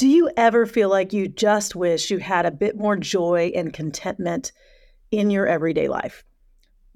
Do 0.00 0.08
you 0.08 0.30
ever 0.34 0.64
feel 0.64 0.88
like 0.88 1.12
you 1.12 1.28
just 1.28 1.76
wish 1.76 2.10
you 2.10 2.16
had 2.16 2.46
a 2.46 2.50
bit 2.50 2.74
more 2.74 2.96
joy 2.96 3.52
and 3.54 3.70
contentment 3.70 4.50
in 5.10 5.28
your 5.28 5.46
everyday 5.46 5.88
life? 5.88 6.24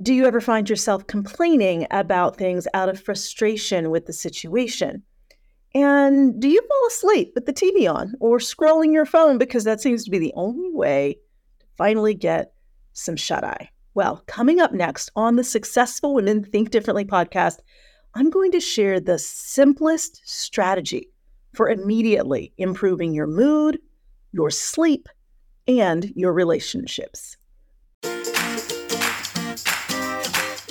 Do 0.00 0.14
you 0.14 0.24
ever 0.24 0.40
find 0.40 0.70
yourself 0.70 1.06
complaining 1.06 1.86
about 1.90 2.38
things 2.38 2.66
out 2.72 2.88
of 2.88 2.98
frustration 2.98 3.90
with 3.90 4.06
the 4.06 4.14
situation? 4.14 5.02
And 5.74 6.40
do 6.40 6.48
you 6.48 6.62
fall 6.66 6.86
asleep 6.88 7.32
with 7.34 7.44
the 7.44 7.52
TV 7.52 7.94
on 7.94 8.14
or 8.20 8.38
scrolling 8.38 8.94
your 8.94 9.04
phone 9.04 9.36
because 9.36 9.64
that 9.64 9.82
seems 9.82 10.02
to 10.04 10.10
be 10.10 10.18
the 10.18 10.32
only 10.34 10.70
way 10.72 11.18
to 11.60 11.66
finally 11.76 12.14
get 12.14 12.54
some 12.94 13.16
shut 13.16 13.44
eye? 13.44 13.68
Well, 13.92 14.24
coming 14.26 14.60
up 14.60 14.72
next 14.72 15.10
on 15.14 15.36
the 15.36 15.44
Successful 15.44 16.14
Women 16.14 16.42
Think 16.42 16.70
Differently 16.70 17.04
podcast, 17.04 17.58
I'm 18.14 18.30
going 18.30 18.52
to 18.52 18.60
share 18.60 18.98
the 18.98 19.18
simplest 19.18 20.22
strategy 20.24 21.10
for 21.54 21.68
immediately 21.68 22.52
improving 22.58 23.14
your 23.14 23.26
mood, 23.26 23.78
your 24.32 24.50
sleep, 24.50 25.08
and 25.66 26.12
your 26.14 26.32
relationships. 26.32 27.36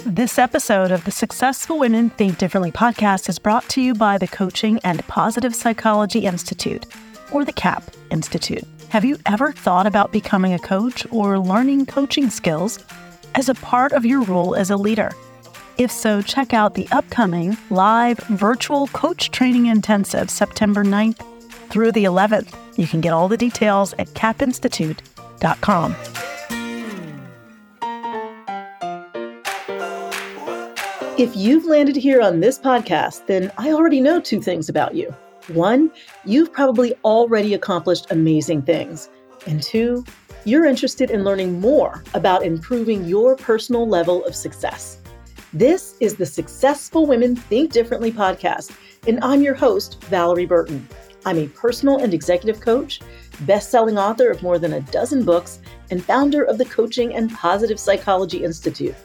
This 0.06 0.38
episode 0.38 0.92
of 0.92 1.06
the 1.06 1.12
Successful 1.12 1.80
Women 1.80 2.10
Think 2.12 2.38
Differently 2.38 2.72
podcast 2.72 3.30
is 3.30 3.40
brought 3.40 3.68
to 3.70 3.82
you 3.82 3.94
by 3.94 4.18
the 4.18 4.28
Coaching 4.28 4.80
and 4.84 5.06
Positive 5.08 5.56
Psychology 5.56 6.26
Institute, 6.26 6.86
or 7.32 7.46
the 7.46 7.54
CAP 7.54 7.84
Institute. 8.12 8.64
Have 8.90 9.06
you 9.06 9.18
ever 9.26 9.54
thought 9.54 9.88
about 9.88 10.12
becoming 10.12 10.54
a 10.54 10.60
coach 10.60 11.08
or 11.10 11.40
learning 11.40 11.88
coaching 11.88 12.30
skills 12.30 12.78
as 13.34 13.50
a 13.50 13.56
part 13.56 13.92
of 13.94 14.06
your 14.06 14.22
role 14.24 14.56
as 14.56 14.70
a 14.70 14.78
leader? 14.78 15.12
If 15.78 15.90
so, 15.90 16.22
check 16.22 16.54
out 16.54 16.76
the 16.76 16.88
upcoming 16.92 17.58
live 17.72 18.20
virtual 18.20 18.88
coach 18.88 19.32
training 19.32 19.66
intensive 19.66 20.30
September 20.30 20.84
9th 20.84 21.26
through 21.70 21.92
the 21.92 22.04
11th. 22.04 22.56
You 22.78 22.86
can 22.86 23.02
get 23.02 23.12
all 23.12 23.28
the 23.28 23.38
details 23.38 23.94
at 23.98 24.08
capinstitute.com. 24.10 25.96
If 31.18 31.36
you've 31.36 31.66
landed 31.66 31.96
here 31.96 32.22
on 32.22 32.40
this 32.40 32.60
podcast, 32.60 33.26
then 33.26 33.52
I 33.58 33.72
already 33.72 34.02
know 34.02 34.20
two 34.20 34.42
things 34.42 34.70
about 34.70 34.94
you. 34.94 35.16
One, 35.48 35.92
you've 36.26 36.54
probably 36.54 36.94
already 37.04 37.54
accomplished 37.54 38.12
amazing 38.12 38.62
things. 38.64 39.10
And 39.48 39.62
two, 39.62 40.06
you're 40.46 40.66
interested 40.66 41.10
in 41.12 41.24
learning 41.24 41.60
more 41.60 42.04
about 42.14 42.44
improving 42.44 43.06
your 43.06 43.36
personal 43.36 43.88
level 43.88 44.24
of 44.26 44.36
success. 44.36 45.03
This 45.56 45.94
is 46.00 46.16
the 46.16 46.26
Successful 46.26 47.06
Women 47.06 47.36
Think 47.36 47.72
Differently 47.72 48.12
podcast, 48.12 48.76
and 49.08 49.24
I'm 49.24 49.44
your 49.44 49.54
host, 49.54 50.00
Valorie 50.10 50.48
Burton. 50.48 50.88
I'm 51.28 51.38
a 51.38 51.48
personal 51.48 52.00
and 52.00 52.12
executive 52.12 52.60
coach, 52.60 53.02
best 53.42 53.70
selling 53.70 53.96
author 53.96 54.32
of 54.32 54.42
more 54.42 54.58
than 54.58 54.74
a 54.74 54.82
dozen 54.82 55.24
books, 55.24 55.60
and 55.92 56.04
founder 56.04 56.42
of 56.42 56.58
the 56.58 56.66
Coaching 56.66 57.14
and 57.14 57.32
Positive 57.32 57.80
Psychology 57.80 58.44
Institute. 58.44 58.96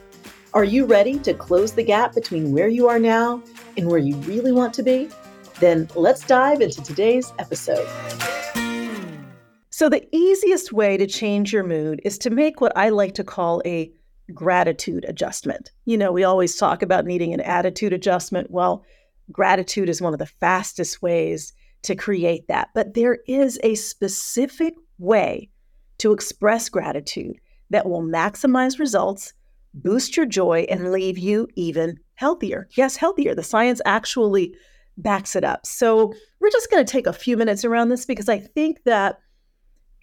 Are 0.54 0.64
you 0.64 0.86
ready 0.86 1.18
to 1.18 1.34
close 1.34 1.72
the 1.72 1.84
gap 1.84 2.14
between 2.14 2.50
where 2.50 2.68
you 2.68 2.88
are 2.88 2.98
now 2.98 3.42
and 3.76 3.86
where 3.86 3.98
you 3.98 4.16
really 4.16 4.52
want 4.52 4.72
to 4.72 4.82
be? 4.82 5.10
Then 5.60 5.86
let's 5.96 6.26
dive 6.26 6.62
into 6.62 6.82
today's 6.82 7.30
episode. 7.38 7.86
So, 9.68 9.90
the 9.90 10.08
easiest 10.16 10.72
way 10.72 10.96
to 10.96 11.06
change 11.06 11.52
your 11.52 11.62
mood 11.62 12.00
is 12.04 12.16
to 12.18 12.30
make 12.30 12.62
what 12.62 12.74
I 12.74 12.88
like 12.88 13.12
to 13.16 13.22
call 13.22 13.60
a 13.66 13.92
gratitude 14.34 15.04
adjustment. 15.08 15.70
You 15.84 15.96
know, 15.96 16.12
we 16.12 16.24
always 16.24 16.56
talk 16.56 16.82
about 16.82 17.04
needing 17.04 17.32
an 17.32 17.40
attitude 17.40 17.92
adjustment. 17.92 18.50
Well, 18.50 18.84
gratitude 19.32 19.88
is 19.88 20.02
one 20.02 20.12
of 20.12 20.18
the 20.18 20.26
fastest 20.26 21.02
ways 21.02 21.52
to 21.82 21.94
create 21.94 22.48
that. 22.48 22.70
But 22.74 22.94
there 22.94 23.18
is 23.26 23.58
a 23.62 23.74
specific 23.74 24.74
way 24.98 25.50
to 25.98 26.12
express 26.12 26.68
gratitude 26.68 27.36
that 27.70 27.88
will 27.88 28.02
maximize 28.02 28.78
results, 28.78 29.32
boost 29.74 30.16
your 30.16 30.26
joy, 30.26 30.66
and 30.70 30.92
leave 30.92 31.18
you 31.18 31.48
even 31.56 31.98
healthier. 32.14 32.68
Yes, 32.72 32.96
healthier. 32.96 33.34
The 33.34 33.42
science 33.42 33.80
actually 33.84 34.54
backs 34.96 35.36
it 35.36 35.44
up. 35.44 35.66
So, 35.66 36.12
we're 36.40 36.50
just 36.50 36.70
going 36.70 36.84
to 36.84 36.90
take 36.90 37.06
a 37.06 37.12
few 37.12 37.36
minutes 37.36 37.64
around 37.64 37.88
this 37.88 38.06
because 38.06 38.28
I 38.28 38.38
think 38.38 38.82
that 38.84 39.20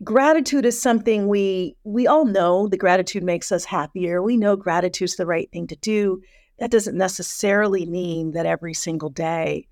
gratitude 0.03 0.65
is 0.65 0.81
something 0.81 1.27
we 1.27 1.75
we 1.83 2.07
all 2.07 2.25
know 2.25 2.67
the 2.67 2.77
gratitude 2.77 3.23
makes 3.23 3.51
us 3.51 3.65
happier. 3.65 4.21
We 4.21 4.37
know 4.37 4.55
gratitude's 4.55 5.15
the 5.15 5.25
right 5.25 5.49
thing 5.51 5.67
to 5.67 5.75
do. 5.77 6.21
That 6.59 6.71
doesn't 6.71 6.97
necessarily 6.97 7.85
mean 7.85 8.31
that 8.31 8.45
every 8.45 8.73
single 8.73 9.09
day 9.09 9.67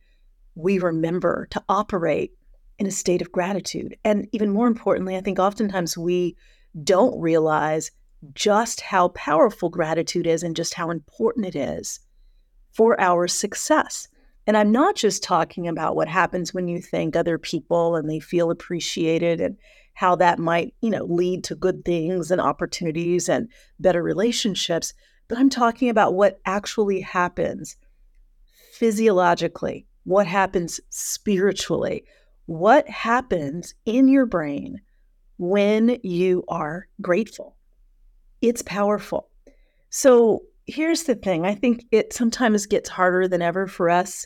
we 0.56 0.79
remember 0.79 1.47
to 1.51 1.63
operate 1.67 2.31
in 2.79 2.88
a 2.88 2.91
state 2.91 3.22
of 3.22 3.31
gratitude. 3.31 3.97
And 4.03 4.28
even 4.31 4.50
more 4.50 4.67
importantly 4.67 5.16
i 5.16 5.22
think 5.22 5.39
oftentimes 5.39 5.97
we 5.97 6.35
don't 6.84 7.19
realize 7.19 7.91
just 8.34 8.81
how 8.81 9.09
powerful 9.09 9.69
gratitude 9.69 10.25
is 10.25 10.44
and 10.44 10.55
just 10.55 10.73
how 10.73 10.90
important 10.90 11.45
it 11.45 11.55
is 11.55 12.00
for 12.72 13.00
our 13.00 13.28
success. 13.28 14.07
And 14.47 14.55
i'm 14.57 14.72
not 14.72 14.95
just 14.95 15.23
talking 15.23 15.67
about 15.67 15.95
what 15.95 16.07
happens 16.07 16.53
when 16.53 16.67
you 16.67 16.81
thank 16.81 17.16
other 17.16 17.38
people 17.38 17.95
and 17.95 18.09
they 18.09 18.19
feel 18.19 18.51
appreciated 18.51 19.41
and 19.41 19.57
how 19.93 20.15
that 20.15 20.39
might, 20.39 20.73
you 20.81 20.89
know, 20.89 21.05
lead 21.05 21.43
to 21.45 21.55
good 21.55 21.85
things 21.85 22.31
and 22.31 22.41
opportunities 22.41 23.29
and 23.29 23.47
better 23.79 24.01
relationships, 24.01 24.93
but 25.27 25.37
I'm 25.37 25.49
talking 25.49 25.89
about 25.89 26.13
what 26.13 26.39
actually 26.45 27.01
happens 27.01 27.77
physiologically, 28.73 29.85
what 30.03 30.27
happens 30.27 30.79
spiritually, 30.89 32.05
what 32.45 32.89
happens 32.89 33.73
in 33.85 34.07
your 34.07 34.25
brain 34.25 34.81
when 35.37 35.99
you 36.03 36.43
are 36.47 36.87
grateful. 37.01 37.55
It's 38.41 38.61
powerful. 38.61 39.29
So 39.89 40.43
here's 40.65 41.03
the 41.03 41.15
thing 41.15 41.45
I 41.45 41.55
think 41.55 41.85
it 41.91 42.13
sometimes 42.13 42.65
gets 42.65 42.89
harder 42.89 43.27
than 43.27 43.41
ever 43.41 43.67
for 43.67 43.89
us 43.89 44.25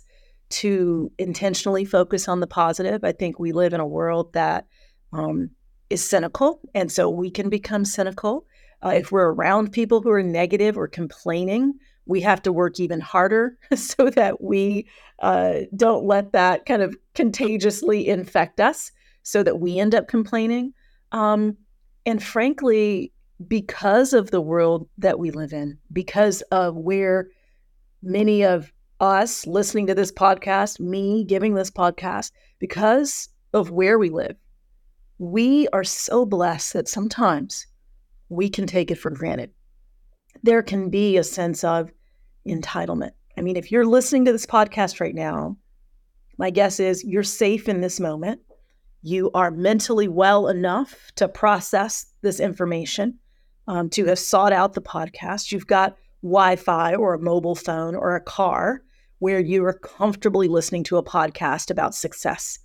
to 0.49 1.11
intentionally 1.17 1.85
focus 1.85 2.27
on 2.27 2.39
the 2.39 2.47
positive. 2.47 3.03
I 3.03 3.11
think 3.11 3.37
we 3.37 3.51
live 3.51 3.73
in 3.73 3.79
a 3.79 3.87
world 3.87 4.33
that 4.33 4.65
um, 5.13 5.51
is 5.89 6.07
cynical. 6.07 6.59
And 6.73 6.91
so 6.91 7.09
we 7.09 7.29
can 7.29 7.49
become 7.49 7.85
cynical. 7.85 8.45
Uh, 8.83 8.89
if 8.89 9.11
we're 9.11 9.31
around 9.31 9.71
people 9.71 10.01
who 10.01 10.11
are 10.11 10.23
negative 10.23 10.77
or 10.77 10.87
complaining, 10.87 11.73
we 12.05 12.21
have 12.21 12.41
to 12.43 12.53
work 12.53 12.79
even 12.79 12.99
harder 12.99 13.57
so 13.75 14.09
that 14.11 14.41
we 14.41 14.87
uh, 15.19 15.61
don't 15.75 16.05
let 16.05 16.31
that 16.33 16.65
kind 16.65 16.81
of 16.81 16.95
contagiously 17.15 18.07
infect 18.07 18.59
us 18.59 18.91
so 19.23 19.43
that 19.43 19.59
we 19.59 19.79
end 19.79 19.93
up 19.93 20.07
complaining. 20.07 20.73
Um, 21.11 21.57
and 22.05 22.23
frankly, 22.23 23.11
because 23.45 24.13
of 24.13 24.31
the 24.31 24.41
world 24.41 24.87
that 24.97 25.19
we 25.19 25.31
live 25.31 25.53
in, 25.53 25.77
because 25.91 26.41
of 26.43 26.75
where 26.75 27.27
many 28.01 28.43
of 28.43 28.71
us 28.99 29.45
listening 29.45 29.87
to 29.87 29.95
this 29.95 30.11
podcast, 30.11 30.79
me 30.79 31.23
giving 31.23 31.53
this 31.53 31.69
podcast, 31.69 32.31
because 32.59 33.29
of 33.53 33.69
where 33.69 33.99
we 33.99 34.09
live, 34.09 34.35
we 35.19 35.67
are 35.69 35.83
so 35.83 36.25
blessed 36.25 36.73
that 36.73 36.87
sometimes 36.87 37.65
we 38.29 38.49
can 38.49 38.67
take 38.67 38.91
it 38.91 38.99
for 38.99 39.09
granted. 39.09 39.51
There 40.43 40.61
can 40.61 40.89
be 40.89 41.17
a 41.17 41.23
sense 41.23 41.63
of 41.63 41.91
entitlement. 42.47 43.11
I 43.37 43.41
mean, 43.41 43.55
if 43.55 43.71
you're 43.71 43.85
listening 43.85 44.25
to 44.25 44.31
this 44.31 44.45
podcast 44.45 44.99
right 44.99 45.15
now, 45.15 45.57
my 46.37 46.49
guess 46.49 46.79
is 46.79 47.03
you're 47.03 47.23
safe 47.23 47.67
in 47.67 47.81
this 47.81 47.99
moment. 47.99 48.41
You 49.01 49.31
are 49.33 49.49
mentally 49.49 50.07
well 50.07 50.47
enough 50.47 51.11
to 51.15 51.27
process 51.27 52.05
this 52.21 52.39
information, 52.39 53.17
um, 53.67 53.89
to 53.91 54.05
have 54.05 54.19
sought 54.19 54.53
out 54.53 54.73
the 54.73 54.81
podcast. 54.81 55.51
You've 55.51 55.67
got 55.67 55.97
Wi 56.21 56.55
Fi 56.57 56.93
or 56.95 57.15
a 57.15 57.19
mobile 57.19 57.55
phone 57.55 57.95
or 57.95 58.15
a 58.15 58.21
car 58.21 58.81
where 59.19 59.39
you 59.39 59.65
are 59.65 59.73
comfortably 59.73 60.47
listening 60.47 60.83
to 60.83 60.97
a 60.97 61.03
podcast 61.03 61.71
about 61.71 61.95
success 61.95 62.59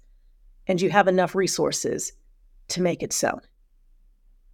and 0.66 0.80
you 0.80 0.90
have 0.90 1.08
enough 1.08 1.34
resources 1.34 2.12
to 2.72 2.82
make 2.82 3.02
it 3.02 3.12
so. 3.12 3.40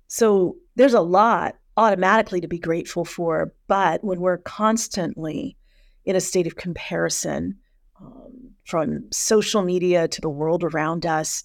So 0.08 0.56
there's 0.76 0.94
a 0.94 1.00
lot 1.00 1.56
automatically 1.76 2.40
to 2.40 2.48
be 2.48 2.58
grateful 2.58 3.04
for, 3.04 3.52
but 3.68 4.02
when 4.02 4.20
we're 4.20 4.38
constantly 4.38 5.56
in 6.04 6.16
a 6.16 6.20
state 6.20 6.46
of 6.46 6.56
comparison 6.56 7.56
um, 8.00 8.50
from 8.64 9.04
social 9.12 9.62
media 9.62 10.08
to 10.08 10.20
the 10.20 10.30
world 10.30 10.64
around 10.64 11.06
us, 11.06 11.44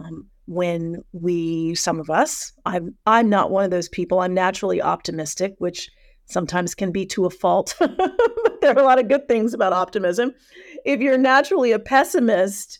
um, 0.00 0.26
when 0.46 1.02
we, 1.12 1.74
some 1.74 1.98
of 1.98 2.10
us, 2.10 2.52
I'm, 2.66 2.94
I'm 3.06 3.28
not 3.28 3.50
one 3.50 3.64
of 3.64 3.70
those 3.70 3.88
people. 3.88 4.20
I'm 4.20 4.34
naturally 4.34 4.80
optimistic, 4.80 5.54
which 5.58 5.90
sometimes 6.26 6.74
can 6.74 6.92
be 6.92 7.06
to 7.06 7.26
a 7.26 7.30
fault. 7.30 7.74
but 7.80 8.60
there 8.60 8.74
are 8.74 8.78
a 8.78 8.84
lot 8.84 8.98
of 8.98 9.08
good 9.08 9.26
things 9.28 9.54
about 9.54 9.72
optimism. 9.72 10.32
If 10.84 11.00
you're 11.00 11.18
naturally 11.18 11.72
a 11.72 11.78
pessimist, 11.78 12.78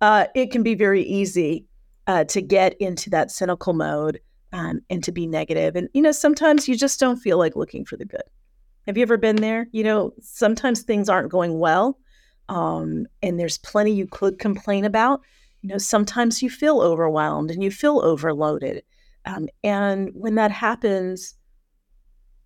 uh, 0.00 0.26
it 0.34 0.50
can 0.50 0.62
be 0.62 0.74
very 0.74 1.02
easy 1.02 1.65
uh, 2.06 2.24
to 2.24 2.40
get 2.40 2.74
into 2.80 3.10
that 3.10 3.30
cynical 3.30 3.72
mode 3.72 4.20
um, 4.52 4.80
and 4.90 5.02
to 5.04 5.12
be 5.12 5.26
negative. 5.26 5.76
And, 5.76 5.88
you 5.92 6.02
know, 6.02 6.12
sometimes 6.12 6.68
you 6.68 6.76
just 6.76 7.00
don't 7.00 7.18
feel 7.18 7.38
like 7.38 7.56
looking 7.56 7.84
for 7.84 7.96
the 7.96 8.04
good. 8.04 8.22
Have 8.86 8.96
you 8.96 9.02
ever 9.02 9.16
been 9.16 9.36
there? 9.36 9.66
You 9.72 9.84
know, 9.84 10.12
sometimes 10.20 10.82
things 10.82 11.08
aren't 11.08 11.32
going 11.32 11.58
well 11.58 11.98
um, 12.48 13.06
and 13.22 13.38
there's 13.38 13.58
plenty 13.58 13.92
you 13.92 14.06
could 14.06 14.38
complain 14.38 14.84
about. 14.84 15.20
You 15.62 15.70
know, 15.70 15.78
sometimes 15.78 16.42
you 16.42 16.50
feel 16.50 16.80
overwhelmed 16.80 17.50
and 17.50 17.62
you 17.62 17.70
feel 17.70 18.00
overloaded. 18.00 18.82
Um, 19.24 19.48
and 19.64 20.10
when 20.14 20.36
that 20.36 20.52
happens, 20.52 21.34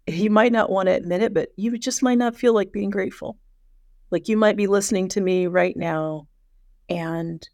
you 0.06 0.30
might 0.30 0.52
not 0.52 0.70
want 0.70 0.86
to 0.86 0.94
admit 0.94 1.22
it, 1.22 1.34
but 1.34 1.50
you 1.56 1.76
just 1.76 2.02
might 2.02 2.18
not 2.18 2.36
feel 2.36 2.54
like 2.54 2.72
being 2.72 2.90
grateful. 2.90 3.38
Like 4.10 4.28
you 4.28 4.36
might 4.36 4.56
be 4.56 4.66
listening 4.66 5.08
to 5.08 5.20
me 5.20 5.46
right 5.46 5.76
now 5.76 6.26
and 6.88 7.46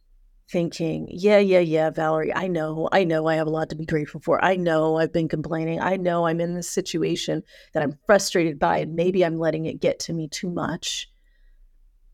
thinking, 0.49 1.09
yeah, 1.11 1.39
yeah, 1.39 1.59
yeah, 1.59 1.91
Valorie, 1.91 2.33
I 2.35 2.47
know, 2.47 2.89
I 2.93 3.05
know 3.05 3.27
I 3.27 3.35
have 3.35 3.47
a 3.47 3.51
lot 3.51 3.71
to 3.71 3.77
be 3.77 3.85
grateful 3.85 4.21
for. 4.21 4.43
I 4.45 4.57
know 4.57 4.97
I've 4.97 5.13
been 5.13 5.29
complaining. 5.29 5.81
I 5.81 5.97
know 5.97 6.27
I'm 6.27 6.41
in 6.41 6.55
this 6.55 6.71
situation 6.71 7.43
that 7.73 7.83
I'm 7.83 7.99
frustrated 8.07 8.59
by, 8.59 8.79
and 8.79 8.95
maybe 8.95 9.25
I'm 9.25 9.39
letting 9.39 9.67
it 9.67 9.81
get 9.81 9.99
to 10.01 10.13
me 10.13 10.29
too 10.29 10.51
much. 10.51 11.11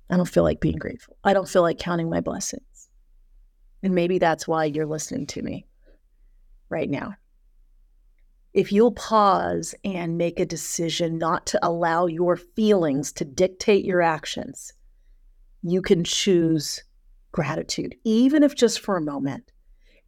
I 0.09 0.17
don't 0.17 0.29
feel 0.29 0.45
like 0.45 0.61
being 0.61 0.79
grateful. 0.79 1.17
I 1.25 1.33
don't 1.33 1.49
feel 1.49 1.63
like 1.63 1.79
counting 1.79 2.09
my 2.11 2.21
blessings. 2.21 2.89
And 3.83 3.95
maybe 3.95 4.19
that's 4.19 4.47
why 4.47 4.67
you're 4.67 4.87
listening 4.87 5.27
to 5.29 5.43
me 5.43 5.67
right 6.69 6.89
now. 6.89 7.15
If 8.55 8.71
you'll 8.71 8.93
pause 8.93 9.75
and 9.85 10.19
make 10.19 10.39
a 10.39 10.47
decision 10.47 11.17
not 11.17 11.47
to 11.47 11.67
allow 11.67 12.07
your 12.07 12.37
feelings 12.37 13.13
to 13.13 13.25
dictate 13.25 13.85
your 13.85 14.03
actions, 14.03 14.75
you 15.63 15.81
can 15.81 16.05
choose 16.05 16.83
gratitude, 17.33 17.97
even 18.05 18.43
if 18.43 18.55
just 18.55 18.81
for 18.81 18.97
a 18.97 19.03
moment. 19.03 19.51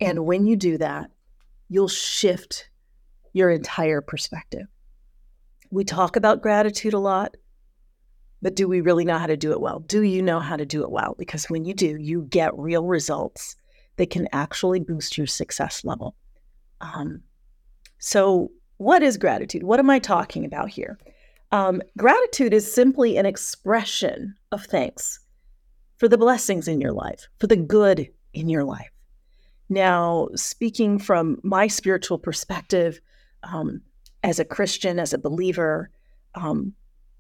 And 0.00 0.26
when 0.26 0.46
you 0.46 0.56
do 0.56 0.78
that, 0.78 1.10
you'll 1.68 1.88
shift 1.88 2.68
your 3.32 3.50
entire 3.50 4.00
perspective. 4.00 4.66
We 5.70 5.84
talk 5.84 6.16
about 6.16 6.42
gratitude 6.42 6.94
a 6.94 6.98
lot, 6.98 7.36
but 8.42 8.54
do 8.54 8.68
we 8.68 8.80
really 8.80 9.04
know 9.04 9.18
how 9.18 9.26
to 9.26 9.36
do 9.36 9.52
it 9.52 9.60
well? 9.60 9.80
Do 9.80 10.02
you 10.02 10.22
know 10.22 10.38
how 10.38 10.56
to 10.56 10.66
do 10.66 10.82
it 10.82 10.90
well? 10.90 11.16
Because 11.18 11.50
when 11.50 11.64
you 11.64 11.74
do, 11.74 11.96
you 11.96 12.22
get 12.30 12.56
real 12.56 12.84
results 12.84 13.56
that 13.96 14.10
can 14.10 14.28
actually 14.32 14.80
boost 14.80 15.16
your 15.16 15.26
success 15.26 15.84
level. 15.84 16.14
Um, 16.80 17.22
so, 17.98 18.50
what 18.76 19.02
is 19.02 19.16
gratitude? 19.16 19.62
What 19.62 19.78
am 19.78 19.88
I 19.88 19.98
talking 19.98 20.44
about 20.44 20.68
here? 20.68 20.98
Um, 21.52 21.80
gratitude 21.96 22.52
is 22.52 22.72
simply 22.72 23.16
an 23.16 23.26
expression 23.26 24.34
of 24.52 24.64
thanks 24.64 25.20
for 25.96 26.08
the 26.08 26.19
blessings 26.19 26.69
in 26.69 26.81
your 26.81 26.93
life, 26.93 27.29
for 27.38 27.46
the 27.46 27.56
good 27.56 28.08
in 28.32 28.49
your 28.49 28.64
life. 28.64 28.91
Now, 29.69 30.29
speaking 30.35 30.99
from 30.99 31.41
my 31.43 31.67
spiritual 31.67 32.19
perspective, 32.19 33.00
um, 33.43 33.81
as 34.23 34.38
a 34.38 34.44
Christian, 34.44 34.99
as 34.99 35.12
a 35.12 35.19
believer, 35.19 35.91
um, 36.35 36.75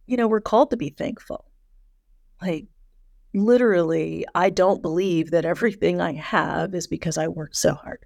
you 0.06 0.16
know, 0.16 0.28
we're 0.28 0.40
called 0.40 0.70
to 0.70 0.76
be 0.76 0.90
thankful. 0.90 1.46
Like, 2.42 2.66
literally, 3.32 4.26
I 4.34 4.50
don't 4.50 4.82
believe 4.82 5.30
that 5.30 5.44
everything 5.44 6.00
I 6.00 6.12
have 6.12 6.74
is 6.74 6.86
because 6.86 7.16
I 7.16 7.28
worked 7.28 7.56
so 7.56 7.74
hard. 7.74 8.04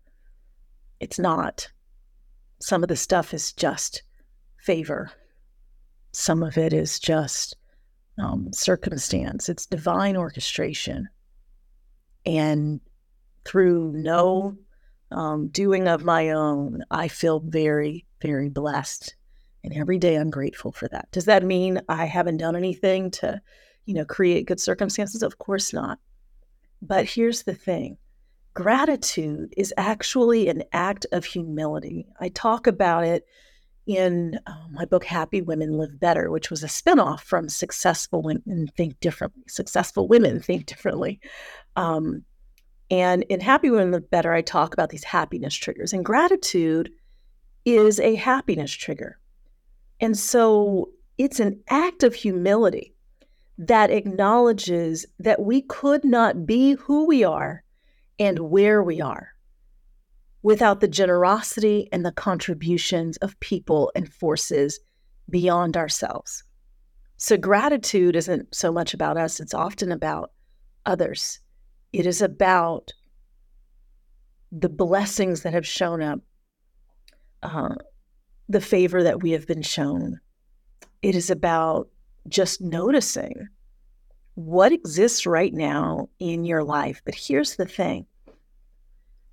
It's 1.00 1.18
not. 1.18 1.68
Some 2.60 2.82
of 2.82 2.88
the 2.88 2.96
stuff 2.96 3.34
is 3.34 3.52
just 3.52 4.02
favor, 4.58 5.12
some 6.12 6.42
of 6.42 6.58
it 6.58 6.72
is 6.72 6.98
just 6.98 7.56
um, 8.20 8.52
circumstance, 8.52 9.48
it's 9.48 9.66
divine 9.66 10.16
orchestration. 10.16 11.08
And 12.26 12.80
through 13.44 13.92
no 13.94 14.56
um, 15.10 15.48
doing 15.48 15.88
of 15.88 16.04
my 16.04 16.30
own, 16.30 16.82
I 16.90 17.08
feel 17.08 17.40
very, 17.40 18.06
very 18.20 18.48
blessed. 18.48 19.14
And 19.64 19.72
every 19.74 19.98
day 19.98 20.16
I'm 20.16 20.30
grateful 20.30 20.72
for 20.72 20.88
that. 20.88 21.10
Does 21.10 21.24
that 21.26 21.44
mean 21.44 21.80
I 21.88 22.04
haven't 22.04 22.36
done 22.38 22.56
anything 22.56 23.10
to, 23.12 23.40
you 23.86 23.94
know, 23.94 24.04
create 24.04 24.46
good 24.46 24.60
circumstances? 24.60 25.22
Of 25.22 25.38
course 25.38 25.72
not. 25.72 25.98
But 26.80 27.06
here's 27.06 27.42
the 27.42 27.54
thing 27.54 27.98
gratitude 28.54 29.54
is 29.56 29.72
actually 29.76 30.48
an 30.48 30.64
act 30.72 31.06
of 31.12 31.24
humility. 31.24 32.08
I 32.20 32.28
talk 32.28 32.66
about 32.66 33.04
it 33.04 33.24
in 33.88 34.38
uh, 34.46 34.66
my 34.70 34.84
book 34.84 35.02
Happy 35.02 35.40
Women 35.40 35.72
Live 35.72 35.98
Better, 35.98 36.30
which 36.30 36.50
was 36.50 36.62
a 36.62 36.66
spinoff 36.66 37.20
from 37.20 37.48
Successful 37.48 38.20
Women 38.20 38.68
Think 38.76 39.00
Differently. 39.00 39.42
Successful 39.48 40.06
Women 40.06 40.40
Think 40.40 40.66
Differently. 40.66 41.20
Um, 41.74 42.22
and 42.90 43.22
in 43.24 43.40
Happy 43.40 43.70
Women 43.70 43.90
Live 43.90 44.10
Better, 44.10 44.32
I 44.32 44.42
talk 44.42 44.74
about 44.74 44.90
these 44.90 45.04
happiness 45.04 45.54
triggers, 45.54 45.94
and 45.94 46.04
gratitude 46.04 46.90
is 47.64 47.98
a 47.98 48.14
happiness 48.14 48.70
trigger. 48.70 49.18
And 50.00 50.16
so 50.16 50.90
it's 51.16 51.40
an 51.40 51.60
act 51.68 52.02
of 52.02 52.14
humility 52.14 52.94
that 53.56 53.90
acknowledges 53.90 55.06
that 55.18 55.40
we 55.40 55.62
could 55.62 56.04
not 56.04 56.46
be 56.46 56.72
who 56.74 57.06
we 57.06 57.24
are 57.24 57.64
and 58.18 58.38
where 58.38 58.82
we 58.82 59.00
are 59.00 59.32
without 60.42 60.80
the 60.80 60.88
generosity 60.88 61.88
and 61.92 62.04
the 62.04 62.12
contributions 62.12 63.16
of 63.18 63.38
people 63.40 63.90
and 63.94 64.12
forces 64.12 64.80
beyond 65.28 65.76
ourselves. 65.76 66.44
So, 67.16 67.36
gratitude 67.36 68.14
isn't 68.14 68.54
so 68.54 68.70
much 68.70 68.94
about 68.94 69.16
us, 69.16 69.40
it's 69.40 69.54
often 69.54 69.90
about 69.90 70.32
others. 70.86 71.40
It 71.92 72.06
is 72.06 72.22
about 72.22 72.92
the 74.52 74.68
blessings 74.68 75.42
that 75.42 75.52
have 75.52 75.66
shown 75.66 76.00
up, 76.00 76.20
uh, 77.42 77.74
the 78.48 78.60
favor 78.60 79.02
that 79.02 79.22
we 79.22 79.32
have 79.32 79.46
been 79.46 79.62
shown. 79.62 80.20
It 81.02 81.14
is 81.14 81.30
about 81.30 81.88
just 82.28 82.60
noticing 82.60 83.48
what 84.34 84.72
exists 84.72 85.26
right 85.26 85.52
now 85.52 86.08
in 86.20 86.44
your 86.44 86.62
life. 86.62 87.02
But 87.04 87.14
here's 87.14 87.56
the 87.56 87.66
thing 87.66 88.06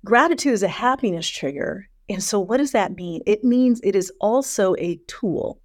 Gratitude 0.06 0.52
is 0.52 0.62
a 0.62 0.68
happiness 0.68 1.28
trigger. 1.28 1.88
And 2.08 2.22
so, 2.22 2.38
what 2.38 2.58
does 2.58 2.70
that 2.70 2.94
mean? 2.94 3.22
It 3.26 3.42
means 3.42 3.80
it 3.82 3.96
is 3.96 4.12
also 4.20 4.76
a 4.78 5.00
tool. 5.08 5.60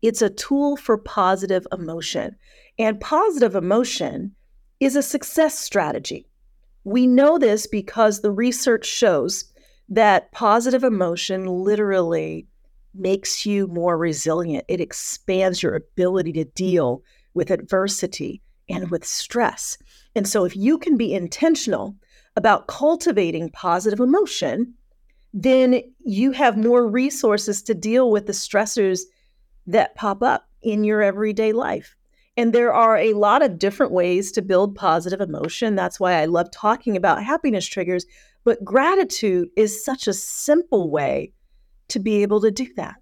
It's 0.00 0.22
a 0.22 0.30
tool 0.30 0.78
for 0.78 0.96
positive 0.96 1.66
emotion. 1.70 2.34
And 2.78 2.98
positive 2.98 3.54
emotion 3.54 4.34
is 4.80 4.96
a 4.96 5.02
success 5.02 5.58
strategy. 5.58 6.26
We 6.84 7.06
know 7.06 7.38
this 7.38 7.66
because 7.66 8.22
the 8.22 8.30
research 8.30 8.86
shows 8.86 9.52
that 9.90 10.32
positive 10.32 10.82
emotion 10.82 11.44
literally 11.44 12.46
makes 12.94 13.44
you 13.44 13.66
more 13.66 13.98
resilient. 13.98 14.64
It 14.66 14.80
expands 14.80 15.62
your 15.62 15.74
ability 15.74 16.32
to 16.32 16.46
deal 16.46 17.02
with 17.34 17.50
adversity 17.50 18.40
and 18.66 18.90
with 18.90 19.04
stress. 19.04 19.76
And 20.14 20.26
so, 20.26 20.46
if 20.46 20.56
you 20.56 20.78
can 20.78 20.96
be 20.96 21.12
intentional 21.12 21.96
about 22.36 22.66
cultivating 22.66 23.50
positive 23.50 24.00
emotion, 24.00 24.74
then 25.32 25.80
you 26.04 26.32
have 26.32 26.56
more 26.56 26.86
resources 26.88 27.62
to 27.62 27.74
deal 27.74 28.10
with 28.10 28.26
the 28.26 28.32
stressors 28.32 29.00
that 29.66 29.94
pop 29.94 30.22
up 30.22 30.48
in 30.62 30.84
your 30.84 31.02
everyday 31.02 31.52
life. 31.52 31.96
And 32.36 32.52
there 32.52 32.72
are 32.72 32.96
a 32.96 33.14
lot 33.14 33.42
of 33.42 33.58
different 33.58 33.92
ways 33.92 34.32
to 34.32 34.42
build 34.42 34.74
positive 34.74 35.20
emotion. 35.20 35.76
That's 35.76 36.00
why 36.00 36.14
I 36.14 36.24
love 36.24 36.50
talking 36.50 36.96
about 36.96 37.22
happiness 37.22 37.66
triggers. 37.66 38.06
But 38.42 38.64
gratitude 38.64 39.48
is 39.56 39.84
such 39.84 40.08
a 40.08 40.12
simple 40.12 40.90
way 40.90 41.32
to 41.88 41.98
be 41.98 42.22
able 42.22 42.40
to 42.40 42.50
do 42.50 42.72
that. 42.74 42.96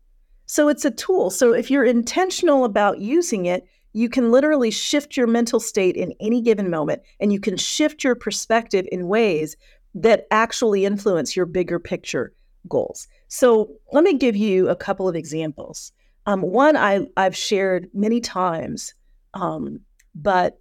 So 0.47 0.69
it's 0.69 0.85
a 0.85 0.91
tool. 0.91 1.31
So 1.31 1.55
if 1.55 1.71
you're 1.71 1.85
intentional 1.85 2.65
about 2.65 3.01
using 3.01 3.47
it, 3.47 3.67
you 3.93 4.09
can 4.09 4.31
literally 4.31 4.71
shift 4.71 5.17
your 5.17 5.27
mental 5.27 5.61
state 5.61 5.97
in 5.97 6.15
any 6.21 6.41
given 6.41 6.71
moment 6.71 7.03
and 7.21 7.33
you 7.33 7.41
can 7.41 7.57
shift 7.57 8.03
your 8.05 8.15
perspective 8.15 8.87
in 8.91 9.09
ways 9.09 9.57
that 9.95 10.27
actually 10.31 10.85
influence 10.85 11.37
your 11.37 11.47
bigger 11.47 11.79
picture 11.79 12.33
goals. 12.69 13.09
So, 13.29 13.71
let 13.93 14.05
me 14.05 14.15
give 14.15 14.37
you 14.37 14.69
a 14.69 14.77
couple 14.77 15.09
of 15.09 15.17
examples. 15.17 15.93
Um, 16.27 16.41
one 16.43 16.77
I, 16.77 17.07
I've 17.17 17.37
shared 17.37 17.89
many 17.93 18.21
times, 18.21 18.95
um, 19.35 19.81
but 20.15 20.61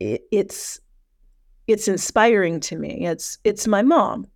it, 0.00 0.22
it's 0.30 0.80
it's 1.66 1.88
inspiring 1.88 2.60
to 2.60 2.76
me. 2.76 3.06
It's 3.06 3.38
it's 3.44 3.66
my 3.66 3.82
mom. 3.82 4.26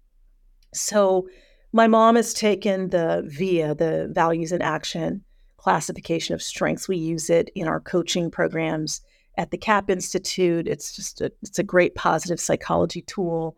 So, 0.72 1.28
my 1.72 1.86
mom 1.86 2.16
has 2.16 2.32
taken 2.32 2.90
the 2.90 3.22
VIA, 3.26 3.74
the 3.74 4.08
Values 4.12 4.52
in 4.52 4.62
Action, 4.62 5.22
classification 5.58 6.34
of 6.34 6.42
strengths. 6.42 6.88
We 6.88 6.96
use 6.96 7.28
it 7.28 7.50
in 7.54 7.68
our 7.68 7.80
coaching 7.80 8.30
programs 8.30 9.02
at 9.36 9.50
the 9.50 9.58
CAP 9.58 9.90
Institute. 9.90 10.66
It's 10.66 10.96
just 10.96 11.20
a, 11.20 11.30
it's 11.42 11.58
a 11.58 11.64
great 11.64 11.94
positive 11.94 12.40
psychology 12.40 13.02
tool. 13.02 13.56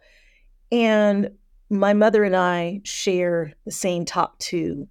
And 0.73 1.31
my 1.71 1.93
mother 1.95 2.25
and 2.25 2.35
I 2.35 2.81
share 2.85 3.53
the 3.65 3.71
same 3.71 4.05
top 4.05 4.39
two 4.39 4.89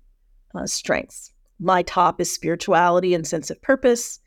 uh, 0.55 0.65
strengths. 0.65 1.33
My 1.59 1.83
top 1.83 2.21
is 2.21 2.33
spirituality 2.33 3.13
and 3.13 3.27
sense 3.27 3.49
of 3.49 3.61
purpose, 3.61 4.19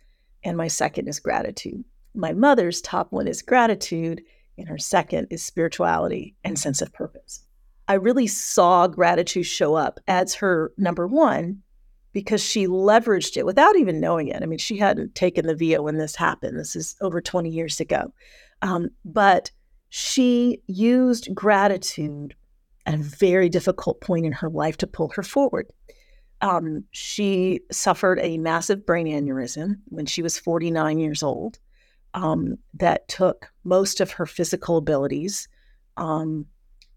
and 0.44 0.56
my 0.56 0.68
second 0.68 1.08
is 1.08 1.18
gratitude. 1.18 1.82
My 2.14 2.32
mother's 2.32 2.82
top 2.82 3.10
one 3.10 3.26
is 3.26 3.40
gratitude, 3.40 4.22
and 4.58 4.68
her 4.68 4.76
second 4.76 5.28
is 5.30 5.42
spirituality 5.42 6.36
and 6.44 6.58
sense 6.58 6.82
of 6.82 6.92
purpose. 6.92 7.46
I 7.88 7.94
really 7.94 8.26
saw 8.26 8.86
gratitude 8.86 9.46
show 9.46 9.74
up 9.74 9.98
as 10.06 10.34
her 10.34 10.72
number 10.76 11.06
one 11.06 11.62
because 12.12 12.42
she 12.42 12.66
leveraged 12.66 13.36
it 13.36 13.46
without 13.46 13.76
even 13.76 14.00
knowing 14.00 14.28
it. 14.28 14.42
I 14.42 14.46
mean, 14.46 14.58
she 14.58 14.76
hadn't 14.76 15.14
taken 15.14 15.46
the 15.46 15.54
VIA 15.54 15.82
when 15.82 15.96
this 15.96 16.16
happened. 16.16 16.58
This 16.58 16.76
is 16.76 16.96
over 17.00 17.20
20 17.20 17.48
years 17.48 17.80
ago. 17.80 18.12
Um, 18.60 18.90
but 19.04 19.50
she 19.88 20.62
used 20.66 21.34
gratitude 21.34 22.34
at 22.86 22.94
a 22.94 22.98
very 22.98 23.48
difficult 23.48 24.00
point 24.00 24.26
in 24.26 24.32
her 24.32 24.50
life 24.50 24.76
to 24.78 24.86
pull 24.86 25.10
her 25.14 25.22
forward. 25.22 25.66
Um, 26.40 26.84
she 26.90 27.60
suffered 27.70 28.18
a 28.20 28.38
massive 28.38 28.84
brain 28.84 29.06
aneurysm 29.06 29.76
when 29.86 30.06
she 30.06 30.22
was 30.22 30.38
49 30.38 30.98
years 30.98 31.22
old 31.22 31.58
um, 32.14 32.58
that 32.74 33.08
took 33.08 33.48
most 33.64 34.00
of 34.00 34.12
her 34.12 34.26
physical 34.26 34.76
abilities. 34.76 35.48
Um, 35.96 36.46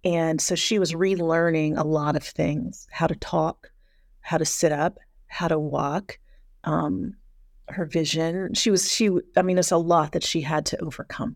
and 0.03 0.41
so 0.41 0.55
she 0.55 0.79
was 0.79 0.93
relearning 0.93 1.77
a 1.77 1.83
lot 1.83 2.15
of 2.15 2.23
things 2.23 2.87
how 2.91 3.07
to 3.07 3.15
talk, 3.15 3.71
how 4.21 4.37
to 4.37 4.45
sit 4.45 4.71
up, 4.71 4.97
how 5.35 5.49
to 5.49 5.59
walk, 5.59 6.17
um, 6.63 7.13
her 7.67 7.85
vision. 7.85 8.53
She 8.53 8.71
was, 8.71 8.89
she, 8.89 9.09
I 9.35 9.41
mean, 9.41 9.57
it's 9.57 9.71
a 9.71 9.77
lot 9.77 10.13
that 10.13 10.23
she 10.23 10.39
had 10.39 10.65
to 10.67 10.81
overcome. 10.81 11.35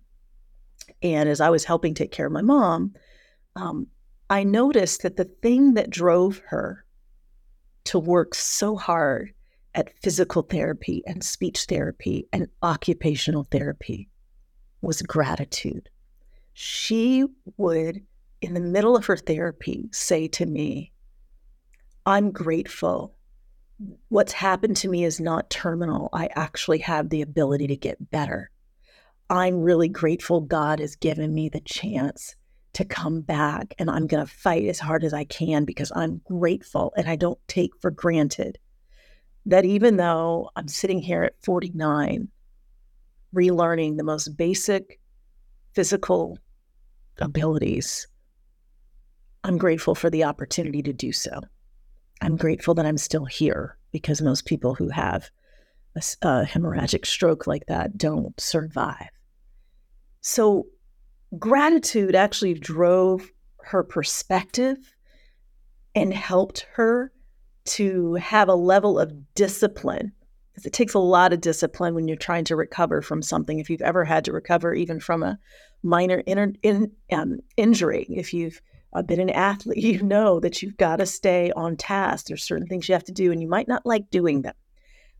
And 1.01 1.27
as 1.27 1.41
I 1.41 1.49
was 1.49 1.65
helping 1.65 1.93
take 1.93 2.11
care 2.11 2.25
of 2.25 2.31
my 2.31 2.41
mom, 2.41 2.93
um, 3.57 3.87
I 4.29 4.43
noticed 4.43 5.01
that 5.01 5.17
the 5.17 5.29
thing 5.41 5.73
that 5.73 5.89
drove 5.89 6.41
her 6.47 6.85
to 7.85 7.99
work 7.99 8.35
so 8.35 8.77
hard 8.77 9.33
at 9.75 9.97
physical 10.01 10.43
therapy 10.43 11.03
and 11.05 11.21
speech 11.21 11.65
therapy 11.65 12.27
and 12.31 12.47
occupational 12.63 13.47
therapy 13.51 14.09
was 14.81 15.01
gratitude. 15.01 15.89
She 16.53 17.25
would, 17.57 18.01
in 18.41 18.53
the 18.53 18.61
middle 18.61 18.95
of 18.95 19.05
her 19.07 19.17
therapy, 19.17 19.89
say 19.91 20.29
to 20.29 20.45
me, 20.45 20.93
I'm 22.05 22.31
grateful. 22.31 23.13
What's 24.09 24.33
happened 24.33 24.75
to 24.77 24.89
me 24.89 25.05
is 25.05 25.19
not 25.19 25.49
terminal. 25.49 26.09
I 26.11 26.29
actually 26.35 26.79
have 26.79 27.09
the 27.09 27.21
ability 27.21 27.67
to 27.67 27.77
get 27.77 28.11
better. 28.11 28.51
I'm 29.29 29.61
really 29.61 29.87
grateful 29.87 30.41
God 30.41 30.79
has 30.79 30.95
given 30.95 31.33
me 31.33 31.49
the 31.49 31.61
chance 31.61 32.35
to 32.73 32.83
come 32.83 33.21
back 33.21 33.73
and 33.79 33.89
I'm 33.89 34.07
going 34.07 34.25
to 34.25 34.31
fight 34.31 34.65
as 34.65 34.79
hard 34.79 35.03
as 35.03 35.13
I 35.13 35.23
can 35.23 35.65
because 35.65 35.91
I'm 35.95 36.21
grateful 36.25 36.93
and 36.97 37.07
I 37.07 37.15
don't 37.15 37.39
take 37.47 37.71
for 37.79 37.91
granted 37.91 38.57
that 39.45 39.65
even 39.65 39.97
though 39.97 40.49
I'm 40.55 40.67
sitting 40.67 40.99
here 40.99 41.23
at 41.23 41.41
49, 41.43 42.27
relearning 43.33 43.97
the 43.97 44.03
most 44.03 44.37
basic 44.37 44.99
physical 45.73 46.37
abilities, 47.19 48.07
I'm 49.43 49.57
grateful 49.57 49.95
for 49.95 50.09
the 50.09 50.25
opportunity 50.25 50.83
to 50.83 50.93
do 50.93 51.11
so. 51.11 51.39
I'm 52.21 52.35
grateful 52.35 52.73
that 52.75 52.85
I'm 52.85 52.97
still 52.97 53.25
here 53.25 53.77
because 53.91 54.21
most 54.21 54.45
people 54.45 54.75
who 54.75 54.89
have 54.89 55.29
a, 55.95 56.01
a 56.21 56.45
hemorrhagic 56.45 57.05
stroke 57.05 57.47
like 57.47 57.65
that 57.67 57.97
don't 57.97 58.39
survive. 58.39 59.09
So 60.21 60.67
gratitude 61.37 62.15
actually 62.15 62.53
drove 62.55 63.29
her 63.63 63.83
perspective 63.83 64.77
and 65.95 66.13
helped 66.13 66.65
her 66.73 67.11
to 67.65 68.15
have 68.15 68.49
a 68.49 68.55
level 68.55 68.99
of 68.99 69.13
discipline 69.35 70.11
because 70.51 70.65
it 70.65 70.73
takes 70.73 70.93
a 70.93 70.99
lot 70.99 71.33
of 71.33 71.41
discipline 71.41 71.93
when 71.93 72.07
you're 72.07 72.17
trying 72.17 72.45
to 72.45 72.55
recover 72.55 73.01
from 73.01 73.21
something 73.21 73.59
if 73.59 73.69
you've 73.69 73.81
ever 73.81 74.03
had 74.03 74.25
to 74.25 74.33
recover 74.33 74.73
even 74.73 74.99
from 74.99 75.23
a 75.23 75.37
minor 75.83 76.21
in, 76.25 76.91
um, 77.11 77.37
injury 77.57 78.05
if 78.09 78.33
you've 78.33 78.61
uh, 78.93 79.01
been 79.01 79.19
an 79.19 79.29
athlete 79.29 79.77
you 79.83 80.01
know 80.01 80.39
that 80.39 80.61
you've 80.61 80.77
got 80.77 80.97
to 80.97 81.05
stay 81.05 81.51
on 81.55 81.75
task. 81.75 82.27
There's 82.27 82.43
certain 82.43 82.67
things 82.67 82.87
you 82.87 82.93
have 82.93 83.03
to 83.05 83.11
do 83.11 83.31
and 83.31 83.41
you 83.41 83.47
might 83.47 83.67
not 83.67 83.85
like 83.85 84.09
doing 84.09 84.41
them. 84.41 84.55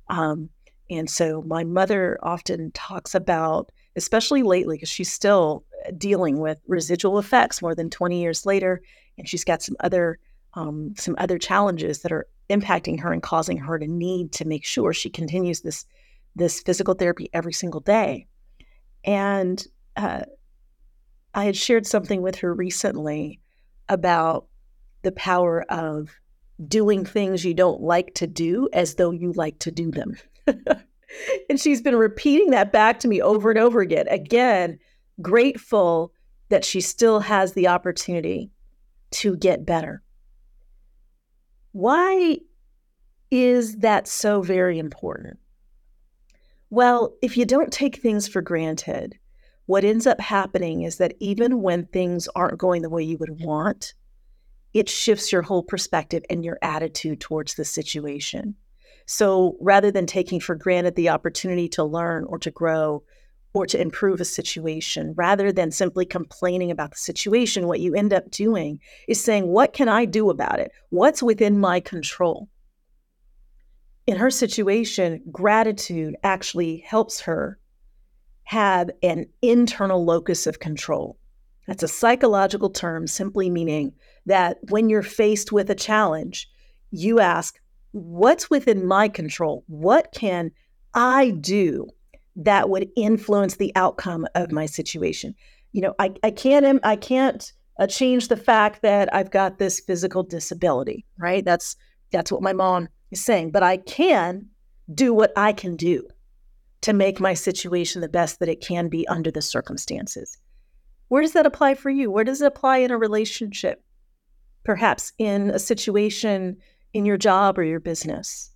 Um, 0.08 0.50
and 0.90 1.10
so 1.10 1.44
my 1.44 1.64
mother 1.64 2.18
often 2.24 2.72
talks 2.72 3.14
about 3.14 3.72
especially 3.96 4.44
lately 4.44 4.78
because 4.78 4.90
she's 4.90 5.12
still 5.12 5.64
dealing 5.98 6.40
with 6.40 6.58
residual 6.68 7.20
effects 7.20 7.62
more 7.62 7.76
than 7.76 7.90
20 7.90 8.22
years 8.22 8.46
later 8.46 8.82
and 9.18 9.28
she's 9.28 9.44
got 9.44 9.62
some 9.62 9.76
other 9.82 10.18
um, 10.56 10.94
some 10.98 11.16
other 11.20 11.38
challenges 11.38 12.02
that 12.02 12.12
are 12.12 12.28
impacting 12.50 13.00
her 13.00 13.14
and 13.14 13.22
causing 13.22 13.58
her 13.58 13.78
to 13.78 13.88
need 13.88 14.32
to 14.32 14.46
make 14.46 14.66
sure 14.66 14.94
she 14.94 15.10
continues 15.10 15.62
this 15.62 15.86
this 16.36 16.62
physical 16.62 16.94
therapy 16.94 17.30
every 17.34 17.54
single 17.54 17.82
day. 17.82 18.26
And 19.04 19.66
uh, 19.96 20.22
i 21.34 21.46
had 21.46 21.56
shared 21.56 21.86
something 21.86 22.22
with 22.22 22.38
her 22.38 22.54
recently 22.54 23.40
about 23.90 24.48
the 25.02 25.12
power 25.12 25.64
of 25.70 26.10
doing 26.68 27.06
things 27.06 27.46
you 27.46 27.54
don't 27.54 27.82
like 27.82 28.14
to 28.14 28.28
do 28.28 28.70
as 28.74 28.96
though 28.96 29.12
you 29.12 29.32
like 29.34 29.58
to 29.60 29.72
do 29.72 29.92
them 29.92 30.18
and 31.50 31.60
she's 31.60 31.82
been 31.82 31.96
repeating 31.96 32.50
that 32.50 32.72
back 32.72 33.00
to 33.00 33.08
me 33.08 33.22
over 33.22 33.50
and 33.50 33.60
over 33.60 33.80
again 33.80 34.08
again 34.10 34.78
grateful 35.22 36.14
that 36.50 36.66
she 36.66 36.82
still 36.82 37.22
has 37.22 37.54
the 37.54 37.68
opportunity 37.68 38.52
to 39.12 39.38
get 39.38 39.66
better. 39.66 40.04
Why 41.72 42.40
is 43.32 43.78
that 43.78 44.08
so 44.08 44.42
very 44.42 44.80
important? 44.80 45.40
Well, 46.72 47.16
if 47.22 47.38
you 47.38 47.46
don't 47.46 47.72
take 47.72 47.98
things 47.98 48.28
for 48.28 48.42
granted, 48.42 49.18
what 49.70 49.84
ends 49.84 50.08
up 50.08 50.20
happening 50.20 50.82
is 50.82 50.98
that 50.98 51.14
even 51.20 51.62
when 51.62 51.86
things 51.86 52.28
aren't 52.36 52.58
going 52.58 52.82
the 52.82 52.90
way 52.90 53.04
you 53.04 53.20
would 53.20 53.40
want, 53.40 53.94
it 54.74 54.90
shifts 54.90 55.32
your 55.32 55.44
whole 55.44 55.62
perspective 55.62 56.24
and 56.28 56.44
your 56.44 56.58
attitude 56.64 57.22
towards 57.22 57.54
the 57.54 57.64
situation. 57.64 58.56
So 59.06 59.58
rather 59.62 59.92
than 59.92 60.08
taking 60.08 60.40
for 60.40 60.56
granted 60.56 60.96
the 60.96 61.10
opportunity 61.10 61.70
to 61.70 61.84
learn 61.84 62.24
or 62.24 62.40
to 62.40 62.50
grow, 62.50 63.04
or 63.54 63.68
to 63.68 63.80
improve 63.80 64.20
a 64.20 64.26
situation 64.26 65.14
rather 65.16 65.52
than 65.52 65.70
simply 65.70 66.04
complaining 66.04 66.72
about 66.72 66.90
the 66.90 66.98
situation 66.98 67.68
what 67.68 67.80
you 67.80 67.94
end 67.94 68.12
up 68.12 68.32
doing 68.32 68.80
is 69.08 69.24
saying 69.24 69.48
what 69.48 69.74
can 69.74 69.90
i 69.90 70.06
do 70.06 70.30
about 70.30 70.60
it 70.60 70.72
what's 70.90 71.24
within 71.24 71.60
my 71.60 71.80
control 71.80 72.48
in 74.06 74.18
her 74.18 74.30
situation 74.30 75.20
gratitude 75.32 76.16
actually 76.22 76.78
helps 76.86 77.22
her 77.22 77.59
have 78.50 78.90
an 79.04 79.26
internal 79.42 80.04
locus 80.04 80.48
of 80.48 80.60
control 80.60 81.18
that's 81.68 81.84
a 81.84 81.88
psychological 81.88 82.70
term 82.70 83.06
simply 83.06 83.50
meaning 83.50 83.94
that 84.26 84.58
when 84.70 84.90
you're 84.90 85.04
faced 85.04 85.52
with 85.52 85.70
a 85.70 85.76
challenge 85.76 86.50
you 86.92 87.20
ask 87.20 87.60
what's 87.92 88.50
within 88.50 88.86
my 88.86 89.08
control 89.08 89.64
what 89.68 90.12
can 90.14 90.52
i 90.94 91.30
do 91.30 91.88
that 92.40 92.70
would 92.70 92.90
influence 92.96 93.58
the 93.58 93.74
outcome 93.76 94.26
of 94.34 94.52
my 94.52 94.66
situation. 94.66 95.36
You 95.74 95.82
know, 95.82 95.94
I, 96.00 96.14
I 96.24 96.32
can't 96.32 96.80
I 96.84 96.96
can't 96.96 97.52
uh, 97.80 97.88
change 97.88 98.28
the 98.28 98.38
fact 98.38 98.82
that 98.82 99.14
I've 99.14 99.30
got 99.30 99.60
this 99.60 99.80
physical 99.80 100.24
disability, 100.24 101.06
right? 101.18 101.44
That's 101.44 101.76
that's 102.12 102.32
what 102.32 102.42
my 102.42 102.54
mom 102.54 102.88
is 103.12 103.24
saying, 103.24 103.52
but 103.52 103.62
I 103.62 103.78
can 103.78 104.48
do 104.94 105.14
what 105.14 105.32
I 105.36 105.54
can 105.54 105.76
do 105.76 106.08
to 106.82 106.94
make 106.94 107.20
my 107.20 107.34
situation 107.34 108.02
the 108.02 108.10
best 108.10 108.40
that 108.40 108.50
it 108.50 108.62
can 108.62 108.88
be 108.88 109.08
under 109.08 109.32
the 109.32 109.42
circumstances. 109.42 110.38
Where 111.10 111.22
does 111.22 111.34
that 111.34 111.46
apply 111.46 111.76
for 111.76 111.90
you? 111.90 112.10
Where 112.12 112.24
does 112.24 112.42
it 112.42 112.48
apply 112.48 112.78
in 112.78 112.92
a 112.92 112.98
relationship? 112.98 113.84
Perhaps 114.64 115.12
in 115.18 115.50
a 115.50 115.60
situation 115.60 116.58
in 116.94 117.06
your 117.06 117.18
job 117.18 117.58
or 117.58 117.64
your 117.64 117.80
business 117.80 118.52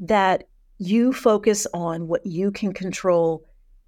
that 0.00 0.48
you 0.78 1.12
focus 1.12 1.66
on 1.74 2.06
what 2.06 2.24
you 2.24 2.50
can 2.50 2.72
control 2.72 3.44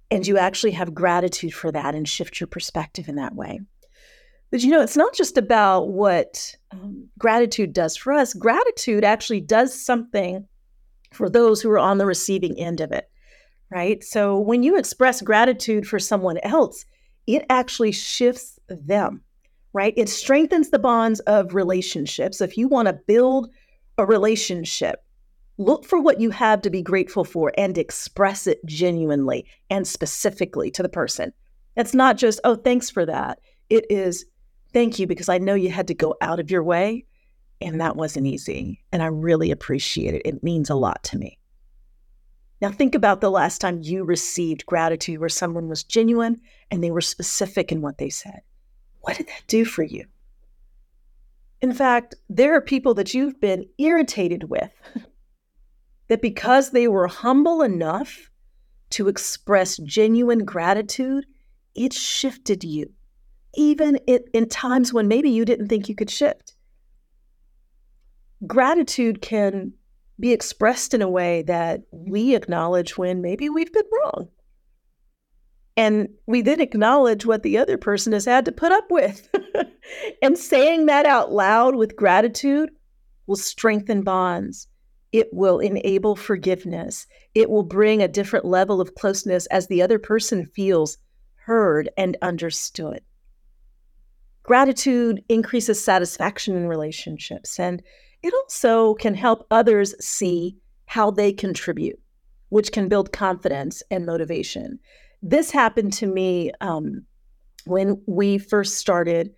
and 0.09 0.27
you 0.27 0.37
actually 0.37 0.71
have 0.71 0.93
gratitude 0.93 1.53
for 1.53 1.71
that 1.71 1.95
and 1.95 2.07
shift 2.07 2.39
your 2.39 2.47
perspective 2.47 3.07
in 3.07 3.15
that 3.15 3.35
way. 3.35 3.61
But 4.51 4.61
you 4.61 4.69
know, 4.69 4.81
it's 4.81 4.97
not 4.97 5.13
just 5.13 5.37
about 5.37 5.87
what 5.87 6.53
um, 6.71 7.07
gratitude 7.17 7.71
does 7.71 7.95
for 7.95 8.11
us. 8.11 8.33
Gratitude 8.33 9.05
actually 9.05 9.39
does 9.39 9.73
something 9.73 10.45
for 11.11 11.29
those 11.29 11.61
who 11.61 11.69
are 11.69 11.79
on 11.79 11.97
the 11.97 12.05
receiving 12.05 12.57
end 12.57 12.81
of 12.81 12.91
it, 12.91 13.09
right? 13.69 14.03
So 14.03 14.39
when 14.39 14.63
you 14.63 14.77
express 14.77 15.21
gratitude 15.21 15.87
for 15.87 15.99
someone 15.99 16.37
else, 16.39 16.85
it 17.27 17.45
actually 17.49 17.91
shifts 17.91 18.59
them, 18.67 19.21
right? 19.73 19.93
It 19.97 20.09
strengthens 20.09 20.69
the 20.69 20.79
bonds 20.79 21.19
of 21.21 21.53
relationships. 21.53 22.41
If 22.41 22.57
you 22.57 22.67
want 22.67 22.87
to 22.87 22.93
build 22.93 23.49
a 23.97 24.05
relationship, 24.05 25.03
Look 25.61 25.85
for 25.85 25.99
what 25.99 26.19
you 26.19 26.31
have 26.31 26.63
to 26.63 26.71
be 26.71 26.81
grateful 26.81 27.23
for 27.23 27.53
and 27.55 27.77
express 27.77 28.47
it 28.47 28.65
genuinely 28.65 29.45
and 29.69 29.87
specifically 29.87 30.71
to 30.71 30.81
the 30.81 30.89
person. 30.89 31.33
It's 31.75 31.93
not 31.93 32.17
just, 32.17 32.39
oh, 32.43 32.55
thanks 32.55 32.89
for 32.89 33.05
that. 33.05 33.37
It 33.69 33.85
is, 33.91 34.25
thank 34.73 34.97
you 34.97 35.05
because 35.05 35.29
I 35.29 35.37
know 35.37 35.53
you 35.53 35.69
had 35.69 35.87
to 35.89 35.93
go 35.93 36.15
out 36.19 36.39
of 36.39 36.49
your 36.49 36.63
way 36.63 37.05
and 37.61 37.79
that 37.79 37.95
wasn't 37.95 38.27
easy. 38.27 38.83
And 38.91 39.03
I 39.03 39.07
really 39.07 39.51
appreciate 39.51 40.13
it. 40.13 40.21
It 40.25 40.43
means 40.43 40.69
a 40.69 40.75
lot 40.75 41.03
to 41.05 41.17
me. 41.17 41.37
Now, 42.61 42.69
think 42.69 42.93
about 42.93 43.21
the 43.21 43.31
last 43.31 43.59
time 43.59 43.79
you 43.81 44.03
received 44.03 44.65
gratitude 44.67 45.19
where 45.19 45.29
someone 45.29 45.67
was 45.67 45.83
genuine 45.83 46.39
and 46.69 46.83
they 46.83 46.91
were 46.91 47.01
specific 47.01 47.71
in 47.71 47.81
what 47.81 47.97
they 47.97 48.09
said. 48.09 48.41
What 49.01 49.17
did 49.17 49.27
that 49.27 49.43
do 49.47 49.65
for 49.65 49.83
you? 49.83 50.05
In 51.59 51.73
fact, 51.73 52.15
there 52.29 52.55
are 52.55 52.61
people 52.61 52.93
that 52.95 53.13
you've 53.13 53.39
been 53.39 53.67
irritated 53.77 54.49
with 54.49 54.71
that 56.07 56.21
because 56.21 56.69
they 56.71 56.87
were 56.87 57.07
humble 57.07 57.61
enough 57.61 58.29
to 58.91 59.07
express 59.07 59.77
genuine 59.77 60.45
gratitude, 60.45 61.25
it 61.73 61.93
shifted 61.93 62.63
you, 62.63 62.91
even 63.55 63.95
in, 64.07 64.19
in 64.33 64.49
times 64.49 64.93
when 64.93 65.07
maybe 65.07 65.29
you 65.29 65.45
didn't 65.45 65.67
think 65.67 65.89
you 65.89 65.95
could 65.95 66.09
shift. 66.09 66.55
Gratitude 68.45 69.21
can 69.21 69.73
be 70.19 70.31
expressed 70.31 70.93
in 70.93 71.01
a 71.01 71.09
way 71.09 71.41
that 71.43 71.81
we 71.91 72.35
acknowledge 72.35 72.97
when 72.97 73.21
maybe 73.21 73.49
we've 73.49 73.73
been 73.73 73.83
wrong. 73.91 74.29
And 75.77 76.09
we 76.27 76.41
then 76.41 76.59
acknowledge 76.59 77.25
what 77.25 77.43
the 77.43 77.57
other 77.57 77.77
person 77.77 78.13
has 78.13 78.25
had 78.25 78.45
to 78.45 78.51
put 78.51 78.71
up 78.71 78.91
with. 78.91 79.29
and 80.21 80.37
saying 80.37 80.85
that 80.85 81.05
out 81.05 81.31
loud 81.31 81.75
with 81.75 81.95
gratitude 81.95 82.69
will 83.25 83.35
strengthen 83.35 84.03
bonds. 84.03 84.67
It 85.11 85.29
will 85.31 85.59
enable 85.59 86.15
forgiveness. 86.15 87.07
It 87.33 87.49
will 87.49 87.63
bring 87.63 88.01
a 88.01 88.07
different 88.07 88.45
level 88.45 88.79
of 88.79 88.95
closeness 88.95 89.45
as 89.47 89.67
the 89.67 89.81
other 89.81 89.99
person 89.99 90.45
feels 90.45 90.97
heard 91.45 91.89
and 91.97 92.17
understood. 92.21 93.01
Gratitude 94.43 95.23
increases 95.29 95.83
satisfaction 95.83 96.55
in 96.55 96.67
relationships 96.67 97.59
and 97.59 97.81
it 98.23 98.33
also 98.33 98.93
can 98.95 99.15
help 99.15 99.47
others 99.51 99.95
see 100.03 100.57
how 100.85 101.11
they 101.11 101.33
contribute, 101.33 101.99
which 102.49 102.71
can 102.71 102.87
build 102.87 103.11
confidence 103.11 103.81
and 103.89 104.05
motivation. 104.05 104.79
This 105.21 105.51
happened 105.51 105.93
to 105.93 106.07
me 106.07 106.51
um, 106.61 107.05
when 107.65 108.01
we 108.07 108.37
first 108.37 108.75
started 108.75 109.33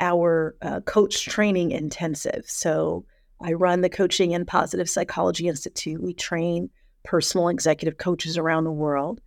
our 0.00 0.56
uh, 0.62 0.80
coach 0.80 1.24
training 1.24 1.70
intensive. 1.70 2.44
So 2.46 3.04
I 3.40 3.52
run 3.52 3.80
the 3.80 3.88
Coaching 3.88 4.34
and 4.34 4.46
Positive 4.46 4.88
Psychology 4.88 5.48
Institute. 5.48 6.02
We 6.02 6.14
train 6.14 6.70
personal 7.04 7.48
executive 7.48 7.98
coaches 7.98 8.38
around 8.38 8.64
the 8.64 8.72
world. 8.72 9.20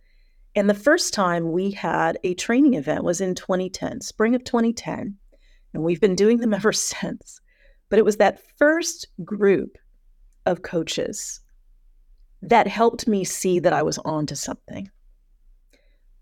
And 0.54 0.70
the 0.70 0.74
first 0.74 1.12
time 1.12 1.52
we 1.52 1.70
had 1.70 2.18
a 2.24 2.34
training 2.34 2.74
event 2.74 3.04
was 3.04 3.20
in 3.20 3.34
2010, 3.34 4.00
spring 4.00 4.34
of 4.34 4.42
2010. 4.44 5.16
And 5.74 5.82
we've 5.82 6.00
been 6.00 6.14
doing 6.14 6.38
them 6.38 6.54
ever 6.54 6.72
since. 6.72 7.40
But 7.88 7.98
it 7.98 8.04
was 8.04 8.16
that 8.16 8.42
first 8.58 9.06
group 9.24 9.78
of 10.44 10.62
coaches 10.62 11.40
that 12.42 12.66
helped 12.66 13.08
me 13.08 13.24
see 13.24 13.58
that 13.60 13.72
I 13.72 13.82
was 13.82 13.98
on 13.98 14.26
to 14.26 14.36
something. 14.36 14.90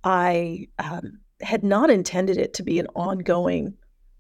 I 0.02 0.68
um, 0.78 1.21
had 1.40 1.64
not 1.64 1.90
intended 1.90 2.37
it 2.37 2.54
to 2.54 2.62
be 2.62 2.78
an 2.78 2.87
ongoing 2.94 3.75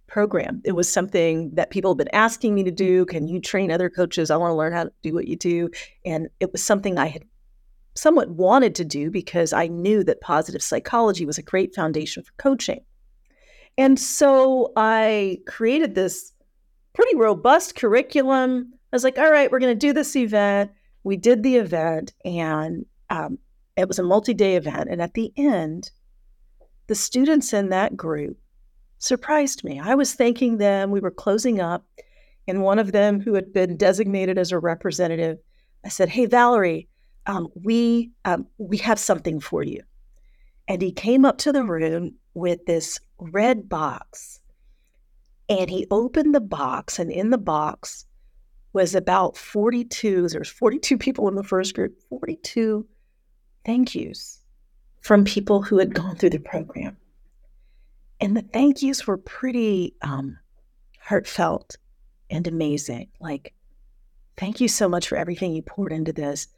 program. 0.06 0.60
It 0.64 0.72
was 0.72 0.90
something 0.90 1.50
that 1.54 1.70
people 1.70 1.90
have 1.90 1.98
been 1.98 2.14
asking 2.14 2.54
me 2.54 2.64
to 2.64 2.70
do. 2.70 3.06
Can 3.06 3.26
you 3.26 3.40
train 3.40 3.70
other 3.70 3.90
coaches? 3.90 4.30
I 4.30 4.36
want 4.36 4.50
to 4.50 4.56
learn 4.56 4.72
how 4.72 4.84
to 4.84 4.92
do 5.02 5.14
what 5.14 5.26
you 5.26 5.36
do. 5.36 5.70
And 6.04 6.28
it 6.40 6.52
was 6.52 6.62
something 6.62 6.98
I 6.98 7.06
had 7.06 7.24
somewhat 7.94 8.30
wanted 8.30 8.74
to 8.76 8.84
do 8.84 9.10
because 9.10 9.52
I 9.52 9.68
knew 9.68 10.04
that 10.04 10.20
positive 10.20 10.62
psychology 10.62 11.24
was 11.24 11.38
a 11.38 11.42
great 11.42 11.74
foundation 11.74 12.22
for 12.22 12.32
coaching. 12.38 12.80
And 13.78 13.98
so 13.98 14.72
I 14.76 15.38
created 15.46 15.94
this 15.94 16.33
pretty 16.94 17.16
robust 17.16 17.74
curriculum. 17.74 18.72
I 18.92 18.96
was 18.96 19.04
like, 19.04 19.18
all 19.18 19.30
right, 19.30 19.50
we're 19.50 19.58
going 19.58 19.78
to 19.78 19.86
do 19.86 19.92
this 19.92 20.16
event. 20.16 20.70
We 21.02 21.16
did 21.16 21.42
the 21.42 21.56
event, 21.56 22.14
and 22.24 22.86
um, 23.10 23.38
it 23.76 23.88
was 23.88 23.98
a 23.98 24.04
multi 24.04 24.32
day 24.32 24.56
event. 24.56 24.88
And 24.90 25.02
at 25.02 25.14
the 25.14 25.32
end, 25.36 25.90
the 26.86 26.94
students 26.94 27.52
in 27.52 27.68
that 27.68 27.96
group 27.96 28.38
surprised 28.98 29.64
me. 29.64 29.80
I 29.80 29.94
was 29.94 30.14
thanking 30.14 30.56
them. 30.58 30.90
We 30.90 31.00
were 31.00 31.10
closing 31.10 31.60
up, 31.60 31.84
and 32.48 32.62
one 32.62 32.78
of 32.78 32.92
them, 32.92 33.20
who 33.20 33.34
had 33.34 33.52
been 33.52 33.76
designated 33.76 34.38
as 34.38 34.52
a 34.52 34.58
representative, 34.58 35.38
I 35.84 35.88
said, 35.88 36.08
"Hey, 36.08 36.26
Valorie, 36.26 36.86
um, 37.26 37.48
we 37.54 38.12
um, 38.24 38.46
we 38.58 38.78
have 38.78 38.98
something 38.98 39.40
for 39.40 39.62
you." 39.62 39.82
And 40.68 40.80
he 40.80 40.92
came 40.92 41.26
up 41.26 41.36
to 41.38 41.52
the 41.52 41.64
room 41.64 42.14
with 42.32 42.64
this 42.64 42.98
red 43.18 43.68
box 43.68 44.40
and 45.48 45.70
he 45.70 45.86
opened 45.90 46.34
the 46.34 46.40
box, 46.40 46.98
and 46.98 47.10
in 47.10 47.30
the 47.30 47.38
box 47.38 48.06
was 48.72 48.94
about 48.94 49.36
42, 49.36 50.28
there's 50.28 50.48
42 50.48 50.98
people 50.98 51.28
in 51.28 51.34
the 51.34 51.44
first 51.44 51.74
group, 51.74 51.96
42 52.08 52.86
thank 53.64 53.94
yous 53.94 54.40
from 55.00 55.24
people 55.24 55.62
who 55.62 55.78
had 55.78 55.94
gone 55.94 56.16
through 56.16 56.30
the 56.30 56.38
program. 56.38 56.96
And 58.20 58.36
the 58.36 58.42
thank 58.42 58.82
yous 58.82 59.06
were 59.06 59.18
pretty 59.18 59.94
um, 60.02 60.38
heartfelt 61.00 61.76
and 62.30 62.46
amazing. 62.46 63.08
Like, 63.20 63.54
thank 64.36 64.60
you 64.60 64.68
so 64.68 64.88
much 64.88 65.08
for 65.08 65.16
everything 65.16 65.52
you 65.52 65.62
poured 65.62 65.92
into 65.92 66.12
this. 66.12 66.48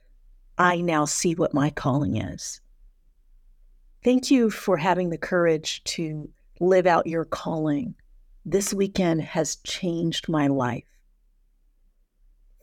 I 0.58 0.80
now 0.80 1.04
see 1.04 1.34
what 1.34 1.54
my 1.54 1.70
calling 1.70 2.16
is. 2.16 2.60
Thank 4.04 4.30
you 4.30 4.50
for 4.50 4.76
having 4.76 5.10
the 5.10 5.18
courage 5.18 5.82
to 5.84 6.30
live 6.60 6.86
out 6.86 7.06
your 7.06 7.24
calling 7.24 7.94
this 8.46 8.72
weekend 8.72 9.20
has 9.22 9.56
changed 9.56 10.28
my 10.28 10.46
life. 10.46 10.86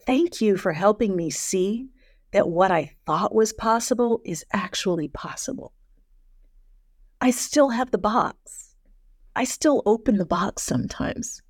Thank 0.08 0.40
you 0.40 0.56
for 0.56 0.72
helping 0.72 1.16
me 1.16 1.30
see 1.30 1.90
that 2.32 2.48
what 2.48 2.72
I 2.72 2.96
thought 3.06 3.36
was 3.36 3.52
possible 3.52 4.22
is 4.24 4.46
actually 4.54 5.10
possible. 5.10 5.74
I 7.20 7.32
still 7.32 7.70
have 7.70 7.92
the 7.92 7.98
box. 7.98 8.76
I 9.36 9.44
still 9.44 9.84
open 9.86 10.18
the 10.18 10.26
box 10.26 10.64
sometimes 10.64 11.42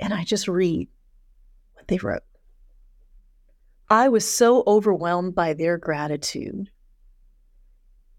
and 0.00 0.12
I 0.12 0.24
just 0.24 0.48
read 0.48 0.88
what 1.74 1.86
they 1.86 1.98
wrote. 1.98 2.22
I 3.88 4.08
was 4.08 4.28
so 4.28 4.64
overwhelmed 4.66 5.34
by 5.34 5.54
their 5.54 5.78
gratitude 5.78 6.68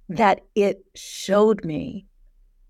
that 0.07 0.41
it 0.55 0.85
showed 0.95 1.65
me 1.65 2.07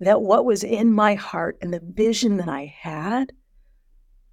that 0.04 0.22
what 0.22 0.46
was 0.46 0.64
in 0.64 0.92
my 0.92 1.16
heart 1.16 1.58
and 1.62 1.74
the 1.74 1.82
vision 1.84 2.38
that 2.38 2.50
I 2.50 2.74
had 2.80 3.34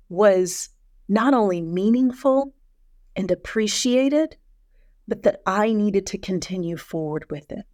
was 0.09 0.71
not 1.09 1.35
only 1.35 1.61
meaningful 1.61 2.55
and 3.17 3.31
appreciated, 3.31 4.37
but 5.09 5.23
that 5.25 5.43
I 5.45 5.73
needed 5.73 6.07
to 6.07 6.19
continue 6.19 6.77
forward 6.77 7.27
with 7.31 7.51
it, 7.51 7.65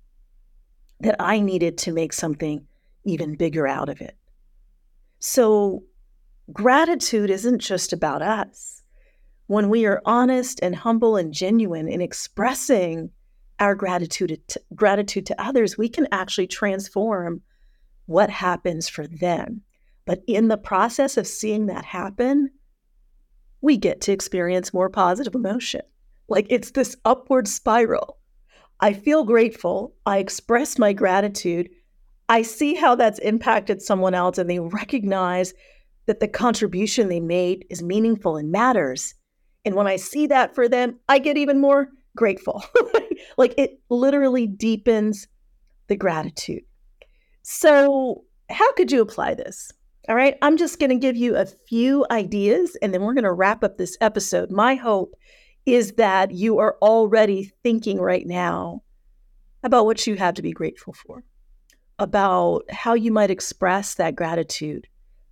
that 1.01 1.17
I 1.21 1.41
needed 1.41 1.79
to 1.79 1.93
make 1.93 2.13
something 2.13 2.67
even 3.05 3.37
bigger 3.37 3.67
out 3.67 3.89
of 3.89 4.01
it. 4.01 4.17
So, 5.19 5.85
gratitude 6.53 7.31
isn't 7.31 7.59
just 7.59 7.93
about 7.93 8.23
us. 8.23 8.83
When 9.47 9.69
we 9.69 9.87
are 9.87 10.03
honest 10.05 10.59
and 10.63 10.75
humble 10.75 11.17
and 11.17 11.33
genuine 11.33 11.89
in 11.89 12.01
expressing 12.01 13.11
our 13.59 13.75
gratitude 13.75 14.41
to, 14.49 14.61
gratitude 14.75 15.27
to 15.27 15.41
others, 15.43 15.79
we 15.79 15.89
can 15.89 16.09
actually 16.11 16.47
transform 16.47 17.43
what 18.07 18.31
happens 18.31 18.89
for 18.89 19.07
them. 19.07 19.63
But 20.05 20.23
in 20.27 20.49
the 20.49 20.57
process 20.57 21.17
of 21.17 21.27
seeing 21.27 21.67
that 21.67 21.85
happen, 21.85 22.51
we 23.61 23.77
get 23.77 24.01
to 24.03 24.13
experience 24.13 24.73
more 24.73 24.89
positive 24.89 25.35
emotion. 25.35 25.83
Like 26.29 26.47
it's 26.49 26.71
this 26.71 26.97
upward 27.05 27.49
spiral. 27.49 28.19
I 28.81 28.93
feel 28.93 29.25
grateful. 29.25 29.95
I 30.05 30.19
express 30.19 30.79
my 30.79 30.93
gratitude. 30.93 31.71
I 32.29 32.43
see 32.43 32.75
how 32.75 32.95
that's 32.95 33.19
impacted 33.21 33.81
someone 33.81 34.15
else, 34.15 34.37
and 34.37 34.51
they 34.51 34.59
recognize 34.59 35.55
that 36.07 36.21
the 36.21 36.29
contribution 36.29 37.09
they 37.09 37.21
made 37.21 37.65
is 37.71 37.83
meaningful 37.83 38.37
and 38.37 38.51
matters. 38.51 39.15
And 39.65 39.75
when 39.75 39.87
I 39.87 39.97
see 39.97 40.27
that 40.29 40.55
for 40.55 40.69
them, 40.69 40.99
I 41.09 41.19
get 41.19 41.37
even 41.37 41.61
more 41.61 41.89
grateful. 42.17 42.65
like 43.37 43.55
it 43.57 43.81
literally 43.89 44.47
deepens 44.47 45.27
the 45.89 45.97
gratitude. 45.97 46.63
So, 47.49 48.25
how 48.51 48.73
could 48.73 48.91
you 48.91 49.01
apply 49.01 49.35
this? 49.35 49.71
All 50.09 50.17
right, 50.17 50.37
I'm 50.43 50.57
just 50.57 50.81
going 50.81 50.91
to 50.91 50.97
give 50.97 51.15
you 51.15 51.37
a 51.37 51.47
few 51.47 52.05
ideas 52.11 52.77
and 52.83 52.93
then 52.93 53.03
we're 53.03 53.15
going 53.15 53.23
to 53.23 53.33
wrap 53.33 53.63
up 53.63 53.79
this 53.79 53.97
episode. 54.01 54.51
My 54.51 54.75
hope 54.75 55.15
is 55.65 55.93
that 55.93 56.33
you 56.33 56.59
are 56.59 56.77
already 56.83 57.53
thinking 57.63 58.01
right 58.01 58.27
now 58.27 58.83
about 59.63 59.85
what 59.85 60.09
you 60.09 60.17
have 60.17 60.35
to 60.35 60.43
be 60.43 60.51
grateful 60.51 60.93
for, 60.93 61.23
about 62.01 62.65
how 62.69 62.95
you 62.95 63.13
might 63.13 63.31
express 63.31 63.95
that 63.95 64.17
gratitude 64.17 64.89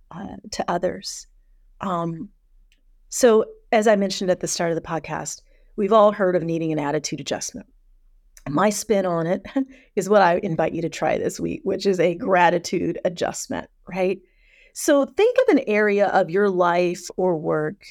uh, 0.09 0.37
to 0.51 0.63
others. 0.71 1.27
Um, 1.81 2.29
so, 3.09 3.43
as 3.73 3.89
I 3.89 3.97
mentioned 3.97 4.31
at 4.31 4.39
the 4.39 4.47
start 4.47 4.71
of 4.71 4.75
the 4.75 4.81
podcast, 4.81 5.41
we've 5.75 5.91
all 5.91 6.13
heard 6.13 6.37
of 6.37 6.43
needing 6.43 6.71
an 6.71 6.79
attitude 6.79 7.19
adjustment. 7.19 7.67
My 8.49 8.69
spin 8.69 9.05
on 9.05 9.25
it 9.27 9.45
is 9.95 10.09
what 10.09 10.21
I 10.21 10.39
invite 10.43 10.73
you 10.73 10.81
to 10.83 10.89
try 10.89 11.17
this 11.17 11.39
week, 11.39 11.61
which 11.63 11.85
is 11.85 11.99
a 11.99 12.15
gratitude 12.15 12.99
adjustment, 13.03 13.69
right? 13.87 14.19
So 14.73 15.05
think 15.05 15.37
of 15.43 15.57
an 15.57 15.63
area 15.67 16.07
of 16.07 16.29
your 16.29 16.49
life 16.49 17.07
or 17.17 17.37
work 17.37 17.85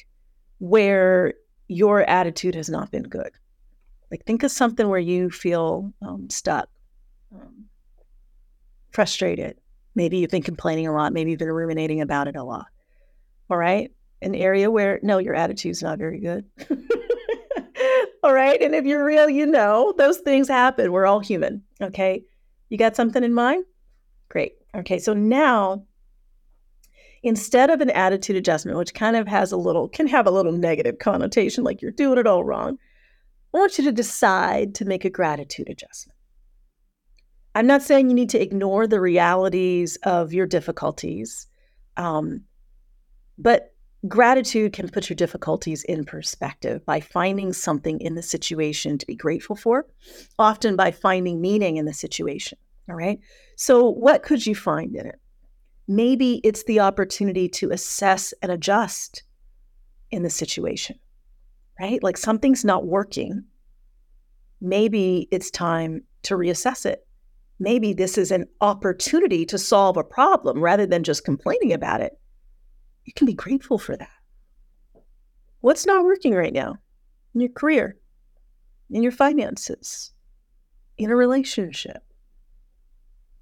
where 0.59 1.33
your 1.67 2.01
attitude 2.09 2.55
has 2.55 2.69
not 2.69 2.91
been 2.91 3.03
good. 3.03 3.31
Like 4.11 4.23
think 4.25 4.43
of 4.43 4.51
something 4.51 4.87
where 4.87 4.99
you 4.99 5.29
feel 5.29 5.91
um, 6.01 6.29
stuck, 6.29 6.69
um, 7.33 7.65
frustrated. 8.91 9.57
Maybe 9.95 10.17
you've 10.17 10.31
been 10.31 10.43
complaining 10.43 10.87
a 10.87 10.93
lot. 10.93 11.11
Maybe 11.11 11.31
you've 11.31 11.39
been 11.39 11.51
ruminating 11.51 12.01
about 12.01 12.27
it 12.27 12.35
a 12.35 12.43
lot. 12.43 12.67
All 13.49 13.57
right. 13.57 13.91
An 14.21 14.35
area 14.35 14.69
where, 14.71 14.99
no, 15.03 15.17
your 15.17 15.35
attitude's 15.35 15.81
not 15.81 15.97
very 15.97 16.19
good. 16.19 16.45
All 18.25 18.33
right. 18.33 18.59
And 18.59 18.73
if 18.73 18.85
you're 18.85 19.05
real, 19.05 19.29
you 19.29 19.45
know 19.45 19.93
those 19.99 20.17
things 20.17 20.47
happen. 20.47 20.91
We're 20.91 21.05
all 21.05 21.19
human. 21.19 21.61
Okay. 21.79 22.23
You 22.69 22.77
got 22.79 22.95
something 22.95 23.23
in 23.23 23.35
mind? 23.35 23.65
Great. 24.29 24.53
Okay, 24.75 24.97
so 24.97 25.13
now 25.13 25.85
instead 27.21 27.69
of 27.69 27.81
an 27.81 27.91
attitude 27.91 28.35
adjustment, 28.35 28.79
which 28.79 28.95
kind 28.95 29.15
of 29.15 29.27
has 29.27 29.51
a 29.51 29.57
little, 29.57 29.87
can 29.87 30.07
have 30.07 30.25
a 30.25 30.31
little 30.31 30.51
negative 30.51 30.97
connotation, 30.97 31.63
like 31.63 31.83
you're 31.83 31.91
doing 31.91 32.17
it 32.17 32.25
all 32.25 32.43
wrong, 32.43 32.79
I 33.53 33.59
want 33.59 33.77
you 33.77 33.83
to 33.83 33.91
decide 33.91 34.73
to 34.75 34.85
make 34.85 35.05
a 35.05 35.09
gratitude 35.11 35.69
adjustment. 35.69 36.17
I'm 37.53 37.67
not 37.67 37.83
saying 37.83 38.09
you 38.09 38.15
need 38.15 38.31
to 38.31 38.41
ignore 38.41 38.87
the 38.87 38.99
realities 38.99 39.99
of 40.01 40.33
your 40.33 40.47
difficulties, 40.47 41.45
um, 41.95 42.41
but 43.37 43.74
gratitude 44.07 44.73
can 44.73 44.89
put 44.89 45.09
your 45.09 45.15
difficulties 45.15 45.83
in 45.83 46.05
perspective 46.05 46.85
by 46.85 46.99
finding 46.99 47.53
something 47.53 47.99
in 47.99 48.15
the 48.15 48.21
situation 48.21 48.97
to 48.97 49.05
be 49.05 49.15
grateful 49.15 49.55
for, 49.55 49.85
often 50.37 50.75
by 50.75 50.91
finding 50.91 51.41
meaning 51.41 51.77
in 51.77 51.85
the 51.85 51.93
situation. 51.93 52.57
All 52.89 52.95
right. 52.95 53.19
So, 53.55 53.89
what 53.89 54.23
could 54.23 54.45
you 54.45 54.55
find 54.55 54.95
in 54.95 55.07
it? 55.07 55.19
Maybe 55.87 56.41
it's 56.43 56.63
the 56.63 56.79
opportunity 56.79 57.47
to 57.49 57.71
assess 57.71 58.33
and 58.41 58.51
adjust 58.51 59.23
in 60.11 60.23
the 60.23 60.29
situation, 60.29 60.99
right? 61.79 62.01
Like 62.01 62.17
something's 62.17 62.65
not 62.65 62.85
working. 62.85 63.45
Maybe 64.61 65.27
it's 65.31 65.51
time 65.51 66.03
to 66.23 66.35
reassess 66.35 66.85
it. 66.85 67.05
Maybe 67.59 67.93
this 67.93 68.17
is 68.17 68.31
an 68.31 68.47
opportunity 68.61 69.45
to 69.45 69.57
solve 69.57 69.97
a 69.97 70.03
problem 70.03 70.61
rather 70.61 70.85
than 70.85 71.03
just 71.03 71.23
complaining 71.23 71.71
about 71.71 72.01
it. 72.01 72.19
You 73.05 73.13
can 73.13 73.25
be 73.25 73.33
grateful 73.33 73.77
for 73.77 73.95
that. 73.95 74.09
What's 75.61 75.85
not 75.85 76.03
working 76.03 76.33
right 76.33 76.53
now 76.53 76.77
in 77.33 77.41
your 77.41 77.49
career, 77.51 77.97
in 78.89 79.01
your 79.01 79.11
finances, 79.11 80.11
in 80.97 81.09
a 81.09 81.15
relationship, 81.15 82.03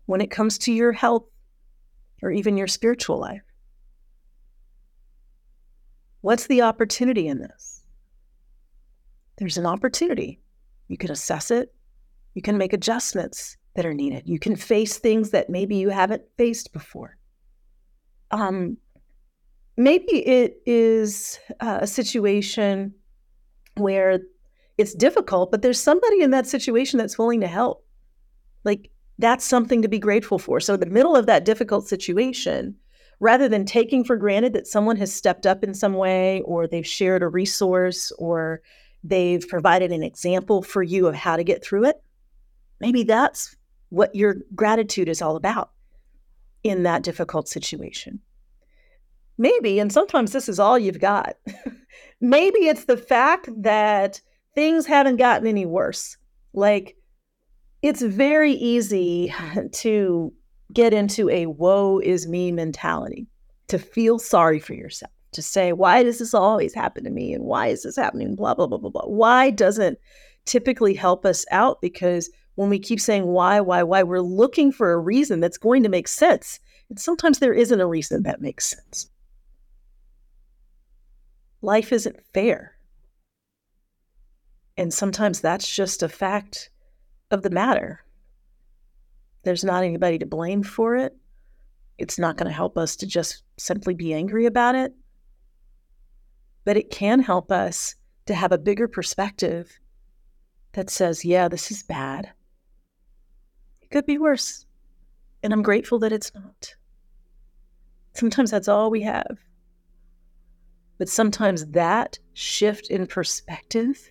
when 0.06 0.22
it 0.22 0.32
comes 0.32 0.58
to 0.60 0.72
your 0.72 0.92
health 0.92 1.26
or 2.22 2.32
even 2.32 2.58
your 2.58 2.68
spiritual 2.68 3.20
life? 3.20 3.42
What's 6.22 6.48
the 6.48 6.62
opportunity 6.62 7.28
in 7.28 7.40
this? 7.40 7.84
There's 9.38 9.58
an 9.58 9.66
opportunity. 9.66 10.40
You 10.88 10.98
can 10.98 11.12
assess 11.12 11.52
it, 11.52 11.74
you 12.34 12.42
can 12.42 12.58
make 12.58 12.74
adjustments 12.74 13.58
that 13.76 13.86
are 13.86 13.94
needed, 13.94 14.24
you 14.26 14.40
can 14.40 14.56
face 14.56 14.98
things 14.98 15.32
that 15.32 15.50
maybe 15.50 15.76
you 15.76 15.90
haven't 15.90 16.24
faced 16.38 16.72
before. 16.72 17.18
Um, 18.32 18.78
maybe 19.78 20.26
it 20.26 20.62
is 20.66 21.40
uh, 21.60 21.80
a 21.82 21.88
situation 21.88 22.94
where 23.76 24.20
it's 24.78 24.94
difficult, 24.94 25.52
but 25.52 25.62
there's 25.62 25.80
somebody 25.80 26.22
in 26.22 26.32
that 26.32 26.48
situation 26.48 26.98
that's 26.98 27.18
willing 27.18 27.42
to 27.42 27.48
help. 27.48 27.86
Like 28.64 28.90
that's 29.20 29.46
something 29.46 29.82
to 29.82 29.88
be 29.88 30.00
grateful 30.00 30.40
for. 30.40 30.60
So, 30.60 30.74
in 30.74 30.80
the 30.80 30.86
middle 30.86 31.16
of 31.16 31.26
that 31.28 31.46
difficult 31.46 31.88
situation, 31.88 32.76
rather 33.20 33.48
than 33.48 33.66
taking 33.66 34.04
for 34.04 34.18
granted 34.18 34.54
that 34.54 34.68
someone 34.68 34.98
has 34.98 35.14
stepped 35.14 35.46
up 35.46 35.64
in 35.64 35.74
some 35.74 35.94
way, 35.94 36.42
or 36.42 36.68
they've 36.68 36.88
shared 36.88 37.24
a 37.24 37.28
resource, 37.28 38.12
or 38.18 38.62
they've 39.04 39.48
provided 39.48 39.92
an 39.92 40.04
example 40.04 40.62
for 40.62 40.82
you 40.82 41.08
of 41.08 41.16
how 41.16 41.36
to 41.36 41.44
get 41.44 41.64
through 41.64 41.86
it, 41.86 42.02
maybe 42.80 43.04
that's 43.04 43.56
what 43.90 44.16
your 44.16 44.38
gratitude 44.56 45.08
is 45.08 45.22
all 45.22 45.36
about 45.36 45.72
in 46.64 46.84
that 46.84 47.04
difficult 47.04 47.48
situation. 47.48 48.20
Maybe, 49.38 49.80
and 49.80 49.92
sometimes 49.92 50.32
this 50.32 50.48
is 50.48 50.60
all 50.60 50.78
you've 50.78 51.00
got. 51.00 51.36
maybe 52.22 52.68
it's 52.68 52.86
the 52.86 52.98
fact 52.98 53.50
that 53.58 54.22
things 54.56 54.86
haven't 54.86 55.18
gotten 55.18 55.48
any 55.48 55.66
worse. 55.66 56.18
Like, 56.54 56.96
it's 57.82 58.02
very 58.02 58.54
easy 58.54 59.34
to 59.72 60.34
get 60.72 60.94
into 60.94 61.30
a 61.30 61.48
woe 61.48 62.00
is 62.00 62.28
me 62.28 62.52
mentality, 62.52 63.28
to 63.68 63.78
feel 63.78 64.20
sorry 64.20 64.60
for 64.60 64.74
yourself, 64.74 65.12
to 65.34 65.42
say, 65.42 65.74
why 65.74 66.04
does 66.04 66.20
this 66.20 66.34
always 66.34 66.74
happen 66.74 67.04
to 67.04 67.10
me? 67.10 67.34
And 67.34 67.44
why 67.44 67.68
is 67.68 67.84
this 67.84 67.96
happening? 67.96 68.36
Blah, 68.36 68.56
blah, 68.56 68.68
blah, 68.68 68.78
blah, 68.78 68.90
blah. 68.90 69.06
Why 69.06 69.50
doesn't 69.50 69.98
typically 70.46 70.94
help 70.94 71.26
us 71.26 71.46
out? 71.52 71.82
Because 71.82 72.30
when 72.56 72.70
we 72.70 72.80
keep 72.80 73.00
saying 73.00 73.26
why, 73.26 73.60
why, 73.60 73.84
why, 73.84 74.04
we're 74.04 74.22
looking 74.22 74.72
for 74.72 74.94
a 74.94 75.00
reason 75.00 75.40
that's 75.40 75.58
going 75.58 75.84
to 75.84 75.90
make 75.90 76.08
sense. 76.08 76.60
And 76.90 77.00
sometimes 77.00 77.40
there 77.40 77.54
isn't 77.54 77.82
a 77.82 77.88
reason 77.88 78.24
that 78.24 78.42
makes 78.42 78.66
sense. 78.66 79.10
Life 81.64 81.94
isn't 81.94 82.20
fair. 82.34 82.76
And 84.76 84.94
sometimes 84.94 85.40
that's 85.40 85.74
just 85.74 86.04
a 86.04 86.10
fact 86.10 86.70
of 87.32 87.42
the 87.42 87.50
matter. 87.50 88.04
There's 89.44 89.64
not 89.64 89.86
anybody 89.86 90.20
to 90.20 90.26
blame 90.26 90.62
for 90.62 90.98
it. 90.98 91.16
It's 91.98 92.20
not 92.20 92.36
going 92.36 92.48
to 92.48 92.54
help 92.54 92.78
us 92.78 92.98
to 92.98 93.08
just 93.08 93.44
simply 93.58 93.94
be 93.94 94.14
angry 94.14 94.46
about 94.46 94.76
it. 94.76 94.94
But 96.66 96.76
it 96.76 96.92
can 96.92 97.22
help 97.22 97.50
us 97.50 97.96
to 98.26 98.34
have 98.34 98.52
a 98.52 98.58
bigger 98.58 98.90
perspective 98.90 99.80
that 100.74 100.90
says, 100.90 101.24
yeah, 101.24 101.48
this 101.48 101.72
is 101.72 101.82
bad. 101.84 102.30
It 103.82 103.90
could 103.90 104.06
be 104.06 104.18
worse. 104.18 104.66
And 105.42 105.54
I'm 105.54 105.64
grateful 105.64 106.00
that 106.00 106.12
it's 106.12 106.34
not. 106.36 106.76
Sometimes 108.16 108.52
that's 108.52 108.68
all 108.68 108.92
we 108.92 109.04
have. 109.04 109.38
But 111.04 111.10
sometimes 111.10 111.66
that 111.72 112.18
shift 112.32 112.90
in 112.90 113.08
perspective 113.08 114.10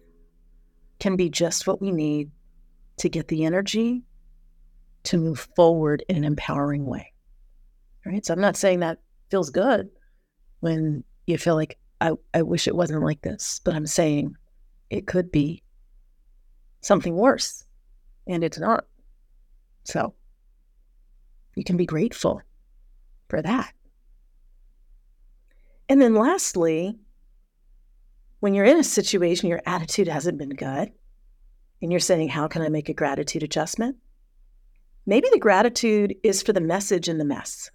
can 0.99 1.17
be 1.17 1.31
just 1.31 1.67
what 1.67 1.81
we 1.81 1.91
need 1.91 2.31
to 2.99 3.09
get 3.09 3.29
the 3.29 3.47
energy 3.47 4.03
to 5.05 5.17
move 5.17 5.49
forward 5.57 6.05
in 6.11 6.17
an 6.17 6.25
empowering 6.25 6.85
way. 6.85 7.15
Right. 8.05 8.27
So 8.27 8.35
I'm 8.35 8.43
not 8.43 8.59
saying 8.59 8.81
that 8.81 8.99
feels 9.31 9.49
good 9.49 9.89
when 10.61 11.03
you 11.27 11.39
feel 11.39 11.55
like, 11.55 11.79
I, 12.03 12.13
I 12.35 12.43
wish 12.43 12.69
it 12.69 12.77
wasn't 12.77 13.03
like 13.03 13.23
this, 13.23 13.63
but 13.65 13.75
I'm 13.75 13.87
saying 13.87 14.37
it 14.91 15.07
could 15.07 15.33
be 15.33 15.63
something 16.83 17.17
worse 17.17 17.65
and 18.27 18.45
it's 18.45 18.59
not. 18.59 18.85
So 19.85 20.13
you 21.57 21.65
can 21.65 21.79
be 21.79 21.87
grateful 21.87 22.43
for 23.31 23.41
that. 23.41 23.73
And 25.93 26.01
then 26.01 26.15
lastly, 26.15 26.99
when 28.41 28.55
you're 28.55 28.65
in 28.65 28.79
a 28.79 28.83
situation, 28.83 29.51
your 29.51 29.61
attitude 29.67 30.09
hasn't 30.09 30.39
been 30.39 30.57
good, 30.57 30.91
and 31.83 31.93
you're 31.93 32.01
saying, 32.01 32.31
How 32.31 32.49
can 32.49 32.63
I 32.63 32.71
make 32.71 32.89
a 32.89 32.95
gratitude 32.95 33.43
adjustment? 33.43 33.97
Maybe 35.05 35.29
the 35.31 35.39
gratitude 35.39 36.15
is 36.23 36.43
for 36.43 36.55
the 36.55 36.63
message 36.63 37.11
in 37.11 37.19
the 37.19 37.27
mess. 37.27 37.71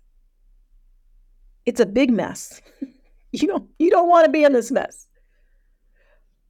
It's 1.67 1.80
a 1.80 1.86
big 1.86 2.10
mess. 2.10 2.60
you 3.32 3.47
don't, 3.47 3.69
you 3.77 3.91
don't 3.91 4.10
want 4.10 4.25
to 4.25 4.32
be 4.32 4.43
in 4.43 4.51
this 4.51 4.71
mess. 4.71 5.08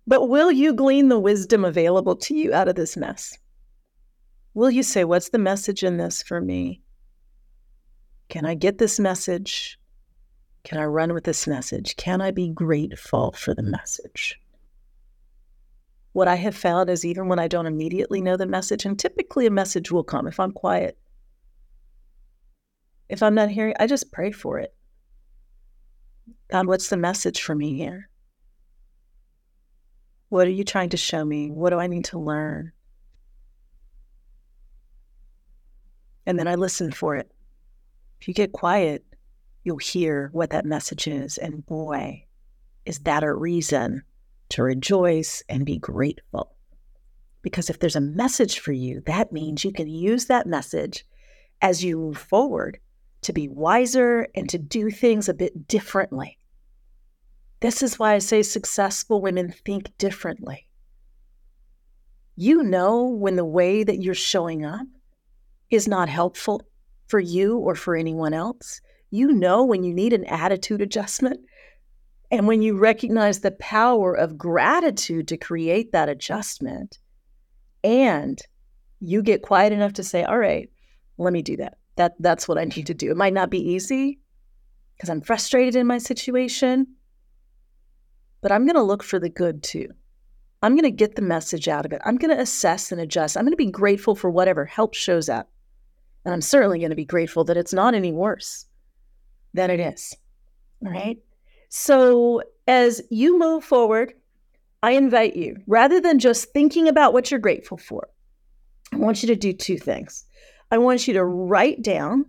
But 0.08 0.30
will 0.30 0.54
you 0.54 0.74
glean 0.74 1.10
the 1.10 1.20
wisdom 1.20 1.66
available 1.66 2.16
to 2.16 2.34
you 2.34 2.54
out 2.54 2.70
of 2.70 2.76
this 2.76 2.96
mess? 2.96 3.38
Will 4.54 4.72
you 4.72 4.84
say, 4.84 5.04
What's 5.04 5.32
the 5.32 5.38
message 5.38 5.84
in 5.84 5.98
this 5.98 6.24
for 6.24 6.40
me? 6.40 6.82
Can 8.30 8.46
I 8.46 8.56
get 8.56 8.78
this 8.78 9.02
message? 9.02 9.78
Can 10.68 10.80
I 10.80 10.84
run 10.84 11.14
with 11.14 11.24
this 11.24 11.48
message? 11.48 11.96
Can 11.96 12.20
I 12.20 12.32
be 12.32 12.50
grateful 12.50 13.32
for 13.32 13.54
the 13.54 13.64
message? 13.64 14.38
What 16.12 16.28
I 16.28 16.36
have 16.36 16.58
found 16.58 16.90
is 16.90 17.06
even 17.06 17.30
when 17.30 17.40
I 17.40 17.48
don't 17.48 17.68
immediately 17.68 18.20
know 18.20 18.36
the 18.36 18.46
message, 18.46 18.84
and 18.84 19.00
typically 19.00 19.48
a 19.48 19.50
message 19.50 19.94
will 19.94 20.04
come 20.04 20.28
if 20.28 20.42
I'm 20.42 20.52
quiet. 20.52 20.98
If 23.08 23.24
I'm 23.24 23.34
not 23.34 23.50
hearing, 23.50 23.76
I 23.80 23.88
just 23.88 24.12
pray 24.12 24.32
for 24.32 24.60
it. 24.60 24.76
God, 26.52 26.68
what's 26.68 26.90
the 26.90 26.98
message 26.98 27.42
for 27.42 27.56
me 27.56 27.78
here? 27.78 28.10
What 30.28 30.48
are 30.48 30.52
you 30.52 30.66
trying 30.66 30.90
to 30.90 30.98
show 30.98 31.24
me? 31.24 31.50
What 31.50 31.70
do 31.70 31.80
I 31.80 31.88
need 31.88 32.04
to 32.06 32.20
learn? 32.20 32.74
And 36.26 36.38
then 36.38 36.50
I 36.50 36.56
listen 36.56 36.92
for 36.92 37.16
it. 37.16 37.32
If 38.20 38.28
you 38.28 38.34
get 38.34 38.52
quiet, 38.52 39.06
you'll 39.68 39.78
hear 39.78 40.30
what 40.32 40.52
that 40.52 40.66
message 40.66 41.10
is. 41.10 41.38
And 41.38 41.66
boy, 41.66 42.24
is 42.86 43.00
that 43.00 43.22
a 43.22 43.34
reason 43.34 44.02
to 44.48 44.64
rejoice 44.64 45.44
and 45.50 45.66
be 45.66 45.78
grateful. 45.78 46.56
Because 47.42 47.70
if 47.70 47.78
there's 47.78 47.98
a 47.98 48.02
message 48.02 48.60
for 48.60 48.72
you, 48.72 49.02
that 49.08 49.34
means 49.34 49.66
you 49.66 49.74
can 49.74 49.90
use 49.90 50.28
that 50.28 50.48
message 50.48 51.06
as 51.62 51.84
you 51.84 51.98
move 51.98 52.18
forward 52.18 52.80
to 53.24 53.34
be 53.34 53.50
wiser 53.50 54.30
and 54.36 54.50
to 54.50 54.58
do 54.58 54.90
things 54.90 55.28
a 55.28 55.34
bit 55.34 55.68
differently. 55.68 56.38
This 57.60 57.84
is 57.84 58.00
why 58.00 58.14
I 58.14 58.20
say 58.20 58.44
successful 58.44 59.22
women 59.22 59.52
think 59.52 59.98
differently. 59.98 60.70
You 62.38 62.64
know 62.64 63.04
when 63.04 63.36
the 63.36 63.44
way 63.44 63.84
that 63.84 64.02
you're 64.02 64.14
showing 64.14 64.64
up 64.64 64.88
is 65.70 65.90
not 65.90 66.08
helpful 66.08 66.62
for 67.08 67.20
you 67.20 67.58
or 67.58 67.76
for 67.76 67.98
anyone 67.98 68.34
else. 68.34 68.80
You 69.10 69.32
know 69.32 69.64
when 69.64 69.84
you 69.84 69.94
need 69.94 70.14
an 70.14 70.26
attitude 70.26 70.82
adjustment 70.82 71.40
and 72.30 72.48
when 72.48 72.62
you 72.62 72.78
recognize 72.78 73.40
the 73.40 73.52
power 73.52 74.14
of 74.14 74.38
gratitude 74.38 75.30
to 75.30 75.38
create 75.38 75.94
that 75.94 76.10
adjustment, 76.10 77.00
and 77.84 78.40
you 79.00 79.22
get 79.22 79.44
quiet 79.44 79.72
enough 79.72 79.94
to 79.94 80.04
say, 80.04 80.24
All 80.24 80.38
right, 80.38 80.70
let 81.18 81.32
me 81.32 81.42
do 81.42 81.56
that. 81.58 81.78
That 81.96 82.16
that's 82.20 82.48
what 82.48 82.58
I 82.58 82.66
need 82.66 82.88
to 82.88 82.94
do. 82.94 83.12
It 83.12 83.18
might 83.18 83.34
not 83.34 83.50
be 83.50 83.60
easy 83.60 84.20
because 84.96 85.10
I'm 85.10 85.22
frustrated 85.22 85.76
in 85.76 85.88
my 85.88 86.00
situation, 86.00 86.88
but 88.42 88.52
I'm 88.52 88.66
going 88.66 88.76
to 88.76 88.84
look 88.84 89.04
for 89.04 89.20
the 89.20 89.30
good 89.30 89.64
too. 89.64 89.90
I'm 90.62 90.74
going 90.74 90.84
to 90.84 90.92
get 90.92 91.16
the 91.16 91.22
message 91.22 91.68
out 91.68 91.86
of 91.86 91.94
it. 91.94 92.02
I'm 92.04 92.18
going 92.18 92.36
to 92.36 92.42
assess 92.42 92.92
and 92.92 93.00
adjust. 93.00 93.38
I'm 93.38 93.44
going 93.44 93.52
to 93.52 93.58
be 93.58 93.72
grateful 93.72 94.16
for 94.16 94.30
whatever 94.30 94.66
help 94.66 94.96
shows 94.96 95.30
up. 95.30 95.50
And 96.26 96.34
I'm 96.34 96.42
certainly 96.42 96.80
going 96.80 96.90
to 96.90 96.96
be 96.96 97.06
grateful 97.06 97.44
that 97.46 97.58
it's 97.58 97.74
not 97.74 97.94
any 97.94 98.12
worse 98.12 98.66
than 99.58 99.70
it 99.70 99.82
is. 99.82 100.16
All 100.86 100.92
right. 100.92 101.18
So 101.70 102.42
as 102.68 103.02
you 103.10 103.38
move 103.38 103.64
forward, 103.64 104.14
I 104.84 104.92
invite 104.92 105.36
you, 105.36 105.58
rather 105.68 106.00
than 106.00 106.20
just 106.20 106.54
thinking 106.54 106.88
about 106.88 107.12
what 107.12 107.30
you're 107.30 107.40
grateful 107.40 107.78
for, 107.78 108.08
I 108.94 108.98
want 108.98 109.22
you 109.22 109.28
to 109.28 109.36
do 109.36 109.52
two 109.52 109.78
things. 109.78 110.24
I 110.72 110.78
want 110.78 111.08
you 111.08 111.14
to 111.16 111.26
write 111.26 111.82
down 111.82 112.26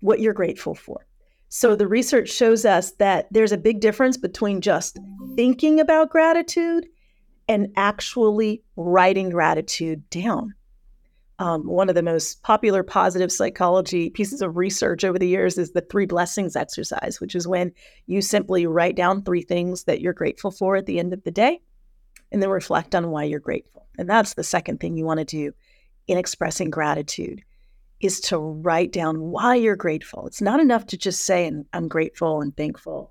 what 0.00 0.20
you're 0.20 0.32
grateful 0.32 0.74
for. 0.74 1.06
So 1.48 1.76
the 1.76 1.86
research 1.86 2.30
shows 2.30 2.64
us 2.64 2.92
that 2.92 3.28
there's 3.30 3.52
a 3.52 3.58
big 3.58 3.80
difference 3.80 4.16
between 4.16 4.62
just 4.62 4.98
thinking 5.36 5.80
about 5.80 6.10
gratitude 6.10 6.86
and 7.46 7.68
actually 7.76 8.62
writing 8.76 9.28
gratitude 9.28 10.08
down. 10.08 10.54
Um, 11.42 11.66
one 11.66 11.88
of 11.88 11.96
the 11.96 12.04
most 12.04 12.44
popular 12.44 12.84
positive 12.84 13.32
psychology 13.32 14.10
pieces 14.10 14.42
of 14.42 14.56
research 14.56 15.02
over 15.02 15.18
the 15.18 15.26
years 15.26 15.58
is 15.58 15.72
the 15.72 15.80
three 15.80 16.06
blessings 16.06 16.54
exercise, 16.54 17.20
which 17.20 17.34
is 17.34 17.48
when 17.48 17.72
you 18.06 18.22
simply 18.22 18.64
write 18.64 18.94
down 18.94 19.22
three 19.24 19.42
things 19.42 19.82
that 19.84 20.00
you're 20.00 20.12
grateful 20.12 20.52
for 20.52 20.76
at 20.76 20.86
the 20.86 21.00
end 21.00 21.12
of 21.12 21.24
the 21.24 21.32
day 21.32 21.60
and 22.30 22.40
then 22.40 22.48
reflect 22.48 22.94
on 22.94 23.10
why 23.10 23.24
you're 23.24 23.40
grateful. 23.40 23.88
And 23.98 24.08
that's 24.08 24.34
the 24.34 24.44
second 24.44 24.78
thing 24.78 24.96
you 24.96 25.04
want 25.04 25.18
to 25.18 25.24
do 25.24 25.52
in 26.06 26.16
expressing 26.16 26.70
gratitude 26.70 27.42
is 27.98 28.20
to 28.20 28.38
write 28.38 28.92
down 28.92 29.20
why 29.20 29.56
you're 29.56 29.74
grateful. 29.74 30.28
It's 30.28 30.42
not 30.42 30.60
enough 30.60 30.86
to 30.86 30.96
just 30.96 31.26
say 31.26 31.50
I'm 31.72 31.88
grateful 31.88 32.40
and 32.40 32.56
thankful. 32.56 33.10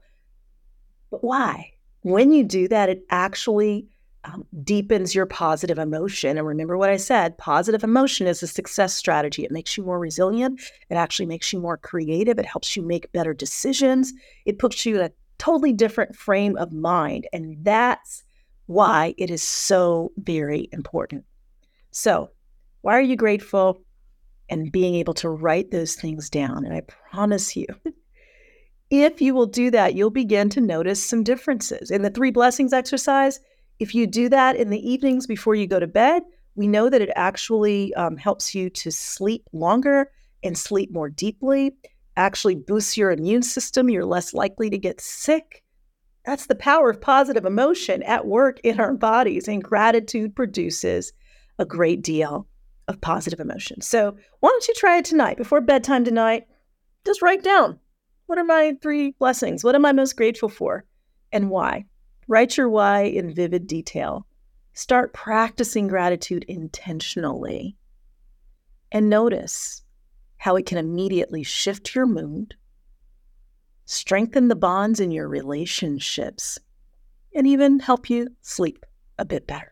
But 1.10 1.22
why? 1.22 1.74
When 2.04 2.32
you 2.32 2.46
do 2.46 2.70
that, 2.70 2.88
it 2.88 3.04
actually 3.10 3.88
um, 4.24 4.46
deepens 4.64 5.16
your 5.16 5.26
positive 5.26 5.80
emotion. 5.80 6.38
And 6.38 6.46
remember 6.46 6.78
what 6.78 6.90
I 6.90 6.98
said 6.98 7.38
positive 7.38 7.84
emotion 7.84 8.28
is 8.28 8.44
a 8.44 8.48
success 8.48 8.94
strategy. 8.94 9.44
It 9.44 9.52
makes 9.52 9.78
you 9.78 9.84
more 9.84 10.00
resilient. 10.00 10.62
It 10.90 10.96
actually 10.96 11.26
makes 11.26 11.52
you 11.52 11.60
more 11.60 11.78
creative. 11.78 12.38
It 12.38 12.46
helps 12.46 12.76
you 12.76 12.84
make 12.84 13.12
better 13.12 13.34
decisions. 13.34 14.14
It 14.46 14.60
puts 14.60 14.86
you 14.86 14.96
in 14.96 15.02
a 15.02 15.12
totally 15.38 15.74
different 15.74 16.16
frame 16.16 16.56
of 16.58 16.72
mind. 16.72 17.28
And 17.34 17.58
that's 17.64 18.24
why 18.68 19.16
it 19.18 19.32
is 19.32 19.42
so 19.42 20.12
very 20.18 20.70
important. 20.72 21.26
So, 21.90 22.30
why 22.82 22.98
are 22.98 23.02
you 23.02 23.16
grateful? 23.16 23.82
And 24.50 24.72
being 24.72 24.96
able 24.96 25.14
to 25.16 25.30
write 25.30 25.72
those 25.72 25.96
things 25.96 26.30
down. 26.30 26.66
And 26.66 26.74
I 26.74 26.82
promise 26.82 27.56
you, 27.56 27.66
if 28.90 29.22
you 29.22 29.34
will 29.34 29.46
do 29.46 29.72
that, 29.72 29.96
you'll 29.96 30.10
begin 30.10 30.50
to 30.50 30.62
notice 30.62 31.04
some 31.04 31.24
differences. 31.24 31.90
In 31.90 32.02
the 32.02 32.10
three 32.10 32.32
blessings 32.32 32.74
exercise, 32.74 33.40
if 33.82 33.96
you 33.96 34.06
do 34.06 34.30
that 34.30 34.56
in 34.56 34.70
the 34.70 34.88
evenings 34.88 35.26
before 35.26 35.56
you 35.56 35.66
go 35.66 35.80
to 35.80 35.88
bed, 35.88 36.22
we 36.54 36.68
know 36.68 36.88
that 36.88 37.02
it 37.02 37.10
actually 37.16 37.92
um, 37.96 38.16
helps 38.16 38.54
you 38.54 38.70
to 38.70 38.92
sleep 38.92 39.44
longer 39.54 40.12
and 40.44 40.56
sleep 40.56 40.92
more 40.92 41.10
deeply, 41.10 41.72
actually 42.16 42.54
boosts 42.54 42.96
your 42.96 43.10
immune 43.10 43.42
system. 43.42 43.90
You're 43.90 44.06
less 44.06 44.36
likely 44.36 44.70
to 44.70 44.78
get 44.78 45.02
sick. 45.02 45.64
That's 46.26 46.46
the 46.46 46.54
power 46.54 46.92
of 46.92 47.02
positive 47.02 47.44
emotion 47.44 48.04
at 48.04 48.28
work 48.28 48.60
in 48.64 48.80
our 48.80 48.94
bodies, 48.94 49.48
and 49.48 49.64
gratitude 49.64 50.36
produces 50.36 51.12
a 51.58 51.66
great 51.66 52.04
deal 52.04 52.48
of 52.88 53.02
positive 53.02 53.40
emotion. 53.40 53.82
So, 53.82 54.16
why 54.42 54.50
don't 54.50 54.68
you 54.68 54.76
try 54.76 55.00
it 55.00 55.06
tonight 55.06 55.38
before 55.38 55.60
bedtime 55.60 56.06
tonight? 56.06 56.46
Just 57.04 57.24
write 57.24 57.44
down 57.44 57.80
what 58.28 58.38
are 58.38 58.44
my 58.44 58.78
three 58.84 59.16
blessings? 59.18 59.64
What 59.64 59.74
am 59.74 59.88
I 59.88 59.92
most 59.92 60.16
grateful 60.16 60.50
for? 60.50 60.86
And 61.32 61.50
why? 61.50 61.86
Write 62.28 62.58
your 62.58 62.70
why 62.70 63.04
in 63.04 63.34
vivid 63.34 63.68
detail. 63.68 64.26
Start 64.74 65.14
practicing 65.14 65.88
gratitude 65.88 66.46
intentionally. 66.48 67.76
And 68.92 69.10
notice 69.10 69.84
how 70.38 70.56
it 70.56 70.66
can 70.66 70.78
immediately 70.78 71.44
shift 71.44 71.94
your 71.94 72.06
mood, 72.06 72.56
strengthen 73.86 74.48
the 74.48 74.56
bonds 74.56 75.00
in 75.00 75.12
your 75.12 75.28
relationships, 75.28 76.58
and 77.36 77.46
even 77.46 77.80
help 77.80 78.10
you 78.10 78.28
sleep 78.42 78.86
a 79.18 79.26
bit 79.26 79.46
better. 79.46 79.71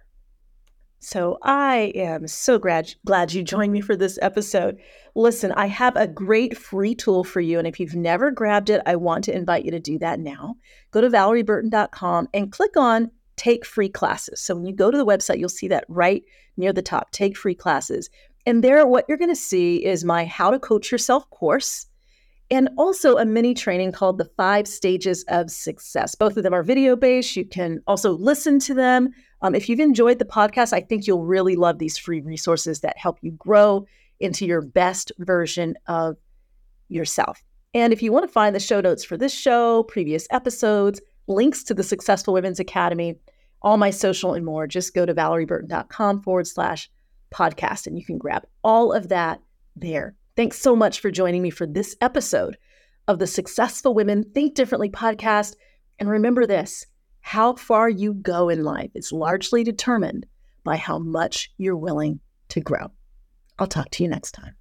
So 1.00 1.38
I 1.42 1.94
am 1.96 2.28
so 2.28 2.60
glad, 2.60 2.94
glad 3.06 3.34
you 3.34 3.42
joined 3.42 3.72
me 3.72 3.80
for 3.80 3.96
this 3.96 4.20
episode. 4.22 4.78
Listen, 5.16 5.54
I 5.54 5.68
have 5.68 5.96
a 5.96 6.08
great 6.08 6.58
free 6.58 6.94
tool 6.94 7.24
for 7.24 7.40
you. 7.40 7.58
And 7.58 7.68
if 7.68 7.80
you've 7.80 7.96
never 7.96 8.32
grabbed 8.32 8.70
it, 8.70 8.82
I 8.86 8.96
want 8.98 9.24
to 9.26 9.36
invite 9.36 9.64
you 9.64 9.72
to 9.72 9.80
do 9.80 9.98
that 10.00 10.20
now. 10.20 10.56
Go 10.92 11.02
to 11.02 11.10
valorieburton.com 11.10 12.28
and 12.34 12.52
click 12.52 12.76
on 12.76 13.12
Take 13.38 13.66
Free 13.66 13.90
Classes. 13.90 14.42
So 14.42 14.56
when 14.56 14.66
you 14.66 14.76
go 14.76 14.92
to 14.92 14.98
the 14.98 15.06
website, 15.06 15.40
you'll 15.40 15.50
see 15.50 15.70
that 15.70 15.86
right 15.88 16.24
near 16.58 16.74
the 16.74 16.82
top 16.82 17.12
Take 17.12 17.38
Free 17.38 17.56
Classes. 17.56 18.10
And 18.46 18.64
there, 18.64 18.86
what 18.86 19.06
you're 19.08 19.18
going 19.18 19.30
to 19.30 19.36
see 19.36 19.86
is 19.86 20.04
my 20.04 20.26
How 20.26 20.52
to 20.52 20.60
Coach 20.60 20.92
Yourself 20.92 21.30
course 21.30 21.86
and 22.52 22.70
also 22.78 23.18
a 23.18 23.26
mini 23.26 23.54
training 23.54 23.92
called 23.92 24.18
the 24.18 24.30
Five 24.38 24.68
Stages 24.68 25.24
of 25.28 25.52
Success. 25.52 26.16
Both 26.16 26.36
of 26.36 26.44
them 26.44 26.54
are 26.54 26.64
video 26.64 26.96
based. 26.96 27.36
You 27.36 27.46
can 27.46 27.80
also 27.88 28.12
listen 28.12 28.60
to 28.60 28.74
them 28.74 29.10
um, 29.42 29.56
if 29.56 29.70
you've 29.70 29.80
enjoyed 29.80 30.20
the 30.20 30.26
podcast, 30.26 30.74
I 30.74 30.82
think 30.82 31.08
you'll 31.08 31.26
really 31.26 31.56
love 31.56 31.80
these 31.80 31.98
free 31.98 32.22
resources 32.22 32.82
that 32.82 32.98
help 32.98 33.20
you 33.22 33.32
grow 33.32 33.86
into 34.20 34.46
your 34.46 34.62
best 34.62 35.12
version 35.20 35.76
of 35.88 36.18
yourself. 36.90 37.42
And 37.74 37.94
if 37.94 38.02
you 38.02 38.12
want 38.12 38.26
to 38.26 38.32
find 38.32 38.56
the 38.56 38.60
show 38.60 38.82
notes 38.82 39.04
for 39.04 39.16
this 39.16 39.34
show, 39.34 39.84
previous 39.84 40.28
episodes, 40.32 41.00
links 41.28 41.64
to 41.66 41.74
the 41.74 41.84
Successful 41.84 42.34
Women's 42.34 42.60
Academy, 42.60 43.16
all 43.62 43.78
my 43.78 43.92
social 43.92 44.34
and 44.34 44.46
more, 44.46 44.68
just 44.68 44.94
go 44.94 45.06
to 45.06 45.14
valorieburton.com 45.14 46.22
forward 46.22 46.48
slash 46.48 46.90
podcast 47.32 47.88
and 47.88 47.98
you 47.98 48.04
can 48.04 48.18
grab 48.18 48.44
all 48.64 48.92
of 48.92 49.10
that 49.10 49.40
there. 49.76 50.16
Thanks 50.36 50.60
so 50.60 50.76
much 50.76 51.00
for 51.00 51.12
joining 51.12 51.42
me 51.42 51.50
for 51.50 51.68
this 51.68 51.96
episode 52.02 52.58
of 53.08 53.20
the 53.20 53.28
Successful 53.28 53.94
Women 53.94 54.24
Think 54.24 54.56
Differently 54.56 54.90
podcast. 54.90 55.56
And 56.00 56.10
remember 56.10 56.46
this 56.46 56.86
how 57.30 57.54
far 57.54 57.88
you 57.88 58.12
go 58.12 58.50
in 58.50 58.64
life 58.64 58.90
is 58.96 59.12
largely 59.12 59.64
determined 59.64 60.26
by 60.64 60.76
how 60.76 60.98
much 60.98 61.52
you're 61.60 61.78
willing 61.78 62.20
to 62.48 62.60
grow. 62.60 62.90
I'll 63.60 63.68
talk 63.68 63.92
to 63.92 64.04
you 64.04 64.10
next 64.10 64.32
time. 64.32 64.56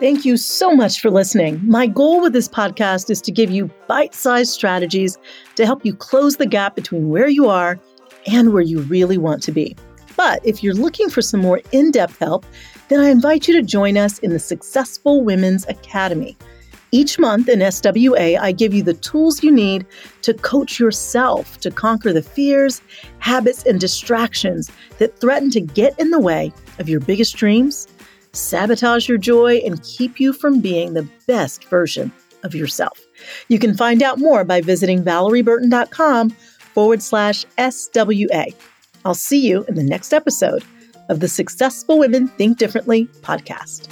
Thank 0.00 0.26
you 0.26 0.36
so 0.36 0.76
much 0.76 1.00
for 1.00 1.08
listening. 1.08 1.66
My 1.66 1.86
goal 1.86 2.20
with 2.20 2.34
this 2.34 2.46
podcast 2.46 3.08
is 3.08 3.22
to 3.22 3.32
give 3.32 3.50
you 3.50 3.70
bite 3.86 4.12
sized 4.12 4.52
strategies 4.52 5.16
to 5.54 5.64
help 5.64 5.82
you 5.82 5.94
close 5.94 6.36
the 6.36 6.44
gap 6.44 6.76
between 6.76 7.08
where 7.08 7.28
you 7.28 7.48
are 7.48 7.80
and 8.26 8.52
where 8.52 8.60
you 8.60 8.82
really 8.82 9.16
want 9.16 9.42
to 9.44 9.50
be. 9.50 9.74
But 10.14 10.44
if 10.44 10.62
you're 10.62 10.74
looking 10.74 11.08
for 11.08 11.22
some 11.22 11.40
more 11.40 11.62
in 11.72 11.90
depth 11.90 12.18
help, 12.18 12.44
then 12.88 13.00
I 13.00 13.08
invite 13.08 13.48
you 13.48 13.54
to 13.54 13.62
join 13.62 13.96
us 13.96 14.18
in 14.18 14.30
the 14.30 14.38
Successful 14.38 15.24
Women's 15.24 15.66
Academy. 15.68 16.36
Each 16.94 17.18
month 17.18 17.48
in 17.48 17.60
SWA, 17.60 18.38
I 18.38 18.52
give 18.52 18.74
you 18.74 18.82
the 18.82 18.92
tools 18.92 19.42
you 19.42 19.50
need 19.50 19.86
to 20.20 20.34
coach 20.34 20.78
yourself 20.78 21.58
to 21.60 21.70
conquer 21.70 22.12
the 22.12 22.22
fears, 22.22 22.82
habits, 23.18 23.64
and 23.64 23.80
distractions 23.80 24.70
that 24.98 25.18
threaten 25.18 25.50
to 25.52 25.60
get 25.60 25.98
in 25.98 26.10
the 26.10 26.20
way 26.20 26.52
of 26.78 26.90
your 26.90 27.00
biggest 27.00 27.34
dreams, 27.34 27.88
sabotage 28.32 29.08
your 29.08 29.16
joy, 29.16 29.56
and 29.64 29.82
keep 29.82 30.20
you 30.20 30.34
from 30.34 30.60
being 30.60 30.92
the 30.92 31.08
best 31.26 31.64
version 31.64 32.12
of 32.42 32.54
yourself. 32.54 33.00
You 33.48 33.58
can 33.58 33.74
find 33.74 34.02
out 34.02 34.18
more 34.18 34.44
by 34.44 34.60
visiting 34.60 35.02
valorieburton.com 35.02 36.30
forward 36.74 37.02
slash 37.02 37.46
SWA. 37.56 38.54
I'll 39.06 39.14
see 39.14 39.40
you 39.40 39.64
in 39.64 39.76
the 39.76 39.82
next 39.82 40.12
episode 40.12 40.62
of 41.08 41.20
the 41.20 41.28
Successful 41.28 41.98
Women 41.98 42.28
Think 42.28 42.58
Differently 42.58 43.06
podcast. 43.22 43.88